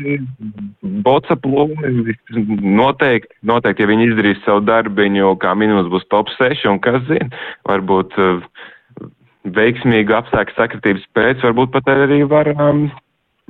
boca 1.03 1.35
plūmi 1.43 2.15
noteikti, 2.63 3.35
noteikti, 3.43 3.83
ja 3.83 3.91
viņi 3.91 4.11
izdarīs 4.13 4.45
savu 4.45 4.63
darbiņu, 4.69 5.35
kā 5.43 5.57
minimums 5.59 5.91
būs 5.91 6.07
top 6.13 6.31
6, 6.37 6.69
un 6.71 6.79
kas 6.85 7.03
zina, 7.11 7.27
varbūt 7.67 8.15
uh, 8.23 8.47
veiksmīgu 9.55 10.15
apstākļu 10.17 10.57
sakritības 10.57 11.07
pēc 11.17 11.45
varbūt 11.47 11.73
pat 11.75 11.91
arī 11.93 12.23
var 12.31 12.51
um, 12.57 12.87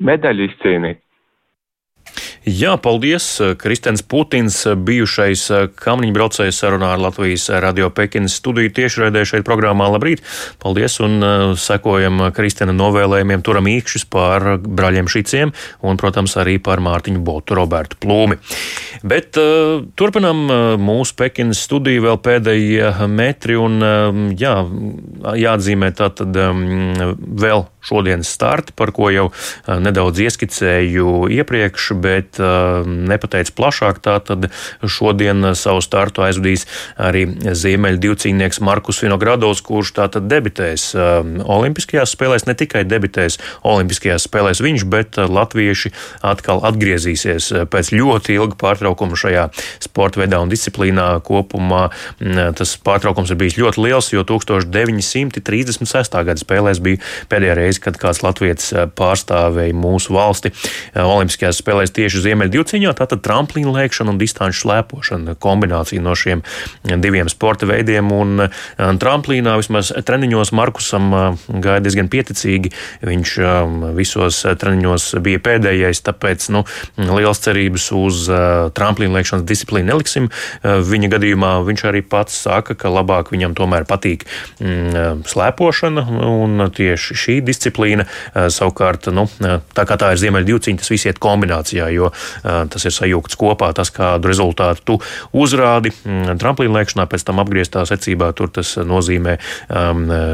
medaļu 0.02 0.50
izcīnīt. 0.50 1.00
Jā, 2.46 2.76
paldies. 2.78 3.24
Kristens 3.58 4.04
Putins, 4.06 4.60
bijušais 4.86 5.40
kamniņu 5.82 6.14
braucējs, 6.14 6.60
sarunā 6.62 6.92
ar 6.94 7.00
Latvijas 7.02 7.48
radio 7.64 7.88
Pekinas 7.90 8.36
studiju 8.38 8.70
tiešraidē 8.70 9.24
šeit 9.26 9.42
programmā. 9.42 9.88
Labrīt! 9.90 10.22
Paldies 10.62 11.00
un 11.02 11.18
uh, 11.18 11.56
sekojam 11.58 12.28
Kristena 12.36 12.70
novēlējumiem, 12.70 13.42
turam 13.42 13.66
īkšķus 13.72 14.06
par 14.14 14.46
brāļiem 14.62 15.10
Šiciem 15.10 15.50
un, 15.82 15.98
protams, 15.98 16.38
arī 16.38 16.60
par 16.62 16.78
Mārtiņu 16.86 17.26
Botu, 17.26 17.58
Robertu 17.58 17.98
Plūmi. 18.06 18.38
Bet 19.02 19.42
uh, 19.42 19.82
turpinam 19.98 20.46
uh, 20.46 20.64
mūsu 20.78 21.18
Pekinas 21.18 21.66
studiju 21.66 22.06
vēl 22.06 22.22
pēdējie 22.30 23.08
metri 23.10 23.58
un 23.58 23.82
um, 23.82 24.26
jā, 24.38 24.60
jāatzīmē 25.34 25.90
tātad 25.98 26.44
um, 26.46 26.62
vēl 27.42 27.66
šodienas 27.86 28.28
starti, 28.34 28.74
par 28.76 28.90
ko 28.96 29.10
jau 29.14 29.28
nedaudz 29.66 30.20
ieskicēju 30.26 31.30
iepriekš, 31.36 31.88
bet 32.02 32.40
nepateicu 32.84 33.54
plašāk. 33.56 34.02
Tātad 34.04 34.48
šodien 34.82 35.54
savu 35.56 35.80
startu 35.84 36.24
aizvadīs 36.26 36.66
arī 36.98 37.24
ziemeļu 37.46 38.02
divcīnieks 38.02 38.60
Markus 38.66 39.02
Vinogradovs, 39.04 39.62
kurš 39.66 39.94
tātad 40.00 40.26
debitēs 40.30 40.90
Olimpiskajās 40.96 42.12
spēlēs, 42.16 42.46
ne 42.48 42.54
tikai 42.58 42.82
debitēs 42.88 43.38
Olimpiskajās 43.66 44.26
spēlēs 44.26 44.62
viņš, 44.64 44.86
bet 44.90 45.16
latvieši 45.16 45.92
atkal 46.26 46.62
atgriezīsies 46.66 47.52
pēc 47.72 47.92
ļoti 47.94 48.36
ilga 48.36 48.58
pārtraukuma 48.60 49.16
šajā 49.18 49.46
sporta 49.84 50.20
veidā 50.22 50.40
un 50.42 50.50
disciplīnā 50.52 51.08
kopumā. 51.26 51.84
Tas 52.58 52.76
pārtraukums 52.82 53.30
ir 53.32 53.38
bijis 53.40 53.58
ļoti 53.60 53.82
liels, 53.84 54.10
jo 54.14 54.22
1936. 54.26 56.16
gada 56.26 56.40
spēlēs 56.40 56.82
bija 56.82 57.02
pēdējā 57.30 57.54
reize 57.58 57.75
reizi, 57.76 57.82
kad 57.84 57.96
kāds 58.00 58.22
latviečs 58.24 58.72
pārstāvēja 58.96 59.74
mūsu 59.74 60.14
valsti 60.14 60.52
Olimpiskajās 60.96 61.60
spēlēs 61.60 61.92
tieši 61.92 62.22
Ziemeļdivciņā. 62.24 62.94
Tātad 62.96 63.22
tramplīna 63.22 63.72
lēkšana 63.74 64.12
un 64.12 64.18
distanču 64.18 64.64
slēpošana 64.64 65.36
kombinācija 65.38 66.02
no 66.02 66.14
šiem 66.14 66.42
diviem 66.84 67.28
sporta 67.28 67.66
veidiem. 67.66 68.10
Un 68.12 68.48
tramplīnā 68.76 69.56
vismaz 69.60 69.92
treniņos 69.92 70.52
Markusam 70.52 71.12
gāja 71.48 71.82
diezgan 71.84 72.08
pieticīgi. 72.08 72.72
Viņš 73.04 73.36
visos 73.96 74.42
treniņos 74.60 75.16
bija 75.22 75.42
pēdējais, 75.42 76.02
tāpēc 76.06 76.48
nu, 76.54 76.64
liels 76.96 77.42
cerības 77.44 77.90
uz 77.96 78.26
tramplīna 78.76 79.20
lēkšanas 79.20 79.46
disciplīnu 79.46 79.92
neliksim. 79.92 80.30
Viņa 80.62 81.12
gadījumā 81.16 81.52
viņš 81.66 81.86
arī 81.90 82.02
pats 82.06 82.36
saka, 82.46 82.76
ka 82.78 82.92
labāk 82.92 83.32
viņam 83.34 83.56
tomēr 83.58 83.86
patīk 83.88 84.26
mm, 84.60 85.26
slēpošana, 85.28 86.06
un 86.26 86.68
tieši 86.76 87.16
šī 87.16 87.38
disciplīna 87.44 87.65
savukārt, 88.32 89.08
nu, 89.14 89.26
tā 89.74 89.86
kā 89.88 89.98
tā 90.00 90.12
ir 90.14 90.22
ziemeļdivciņa, 90.22 90.82
tas 90.82 90.92
viss 90.92 91.08
iet 91.08 91.20
kombinācijā, 91.22 91.88
jo 91.94 92.10
tas 92.42 92.86
ir 92.86 92.94
sajūgts 92.94 93.38
kopā, 93.40 93.72
tas, 93.76 93.90
kādu 93.94 94.30
rezultātu 94.30 94.84
tu 94.86 94.98
uzrādi 95.36 95.92
mm, 95.92 96.36
tramplīna 96.40 96.80
lēkšanā, 96.80 97.06
pēc 97.10 97.26
tam 97.26 97.40
apgrieztā 97.42 97.84
secībā, 97.88 98.30
tur 98.36 98.50
tas 98.52 98.74
nozīmē 98.78 99.36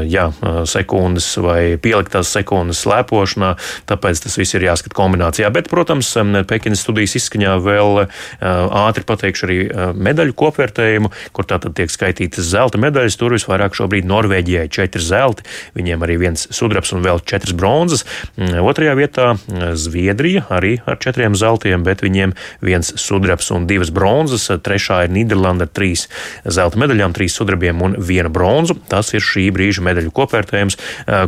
jā, 0.09 0.27
sekundes 0.69 1.29
vai 1.43 1.75
pieliktās 1.81 2.33
sekundes 2.33 2.83
slēpošanā, 2.83 3.53
tāpēc 3.89 4.23
tas 4.25 4.37
viss 4.39 4.57
ir 4.57 4.67
jāskat 4.67 4.95
kombinācijā. 4.97 5.49
Bet, 5.53 5.69
protams, 5.71 6.11
Pekinas 6.49 6.83
studijas 6.83 7.15
izskaņā 7.19 7.55
vēl 7.63 8.03
ātri 8.43 9.05
pateikšu 9.07 9.47
arī 9.47 9.59
medaļu 9.95 10.35
kopvērtējumu, 10.39 11.11
kur 11.35 11.47
tātad 11.49 11.75
tiek 11.77 11.91
skaitītas 11.93 12.51
zelta 12.51 12.81
medaļas. 12.81 13.17
Tur 13.19 13.35
visvairāk 13.37 13.77
šobrīd 13.77 14.07
Norvēģijai 14.09 14.67
četri 14.73 15.03
zelti, 15.03 15.47
viņiem 15.77 16.05
arī 16.05 16.19
viens 16.21 16.47
sudrabs 16.53 16.93
un 16.95 17.03
vēl 17.05 17.22
četras 17.25 17.55
bronzas. 17.57 18.05
Mm, 18.37 18.61
otrajā 18.63 18.95
vietā 18.99 19.27
mm, 19.33 19.73
Zviedrija 19.79 20.45
arī 20.53 20.75
ar 20.85 20.99
četriem 21.01 21.37
zeltiem, 21.39 21.83
bet 21.85 22.03
viņiem 22.05 22.35
viens 22.63 22.93
sudrabs 22.99 23.51
un 23.55 23.67
divas 23.69 23.91
bronzas. 23.93 24.49
Trešā 24.63 25.03
ir 25.07 25.13
Nīderlanda 25.15 25.67
ar 25.67 25.73
trīs 25.73 26.07
zelta 26.45 26.79
medaļām, 26.81 27.15
trīs 27.15 27.35
sudrabiem 27.37 27.81
un 27.85 27.97
vienu 27.97 28.31
bronzu. 28.33 28.77
Tas 28.91 29.13
ir 29.15 29.23
šī 29.23 29.49
brīža 29.55 29.83
medaļu 29.85 30.13
kopvērtējums. 30.15 30.79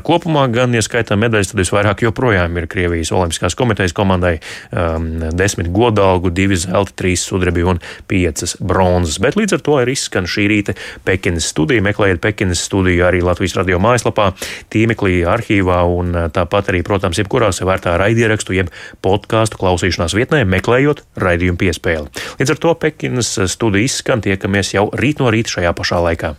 Kopumā 0.05 0.47
gan, 0.53 0.75
ja 0.75 0.83
skaitām 0.85 1.21
medaļas, 1.23 1.51
tad 1.51 1.61
visvairāk 1.61 2.05
joprojām 2.05 2.57
ir 2.59 2.69
Krievijas 2.71 3.13
Olimpiskās 3.15 3.57
komitejas 3.57 3.95
komandai 3.95 4.37
um, 4.71 5.07
desmit 5.35 5.71
godalgu, 5.73 6.31
divi 6.33 6.57
zelti, 6.59 6.95
trīs 6.99 7.25
sudrabi 7.25 7.65
un 7.65 7.81
piecas 8.09 8.55
bronzas. 8.59 9.19
Bet 9.23 9.37
līdz 9.39 9.57
ar 9.57 9.65
to 9.65 9.79
ir 9.81 9.91
izskan 9.93 10.29
šī 10.29 10.47
rīta 10.51 10.75
Pekinas 11.07 11.49
studija. 11.51 11.83
Meklējiet 11.85 12.21
Pekinas 12.23 12.63
studiju 12.65 13.05
arī 13.07 13.21
Latvijas 13.25 13.57
radio 13.59 13.79
mājaslapā, 13.83 14.31
tīmeklī, 14.73 15.19
arhīvā 15.29 15.74
un 15.83 16.15
eh, 16.15 16.29
tāpat 16.33 16.71
arī, 16.71 16.83
protams, 16.87 17.19
jebkurā 17.19 17.51
sevērtā 17.55 17.97
raidierakstu, 18.01 18.55
jeb 18.55 18.71
podkāstu 19.05 19.59
klausīšanās 19.61 20.15
vietnē, 20.17 20.45
meklējot 20.47 21.03
raidījumu 21.19 21.61
piespēli. 21.65 22.25
Līdz 22.39 22.55
ar 22.55 22.63
to 22.63 22.73
Pekinas 22.79 23.35
studija 23.51 23.89
izskan, 23.89 24.23
tiekamies 24.25 24.75
jau 24.77 24.89
rīt 24.95 25.23
no 25.23 25.33
rīta 25.33 25.57
šajā 25.57 25.75
pašā 25.75 26.01
laikā. 26.09 26.35